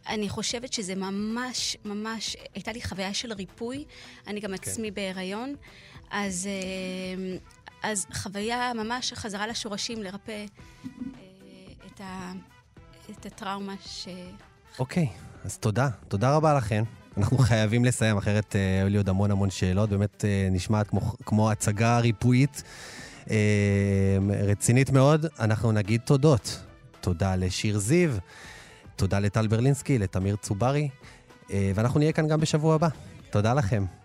[0.07, 3.85] אני חושבת שזה ממש, ממש, הייתה לי חוויה של ריפוי,
[4.27, 5.55] אני גם עצמי בהיריון,
[6.11, 6.49] אז...
[7.45, 10.45] Uh, אז חוויה ממש חזרה לשורשים, לרפא אה,
[11.99, 12.31] את, ה,
[13.11, 14.07] את הטראומה ש...
[14.79, 15.07] אוקיי,
[15.45, 15.89] אז תודה.
[16.07, 16.83] תודה רבה לכם.
[17.17, 19.89] אנחנו חייבים לסיים, אחרת אה, היו לי עוד המון המון שאלות.
[19.89, 22.63] באמת אה, נשמעת כמו, כמו הצגה ריפואית
[23.29, 25.25] אה, רצינית מאוד.
[25.39, 26.59] אנחנו נגיד תודות.
[27.01, 28.11] תודה לשיר זיו,
[28.95, 30.89] תודה לטל ברלינסקי, לתמיר צוברי,
[31.51, 32.87] אה, ואנחנו נהיה כאן גם בשבוע הבא.
[33.29, 33.85] תודה לכם.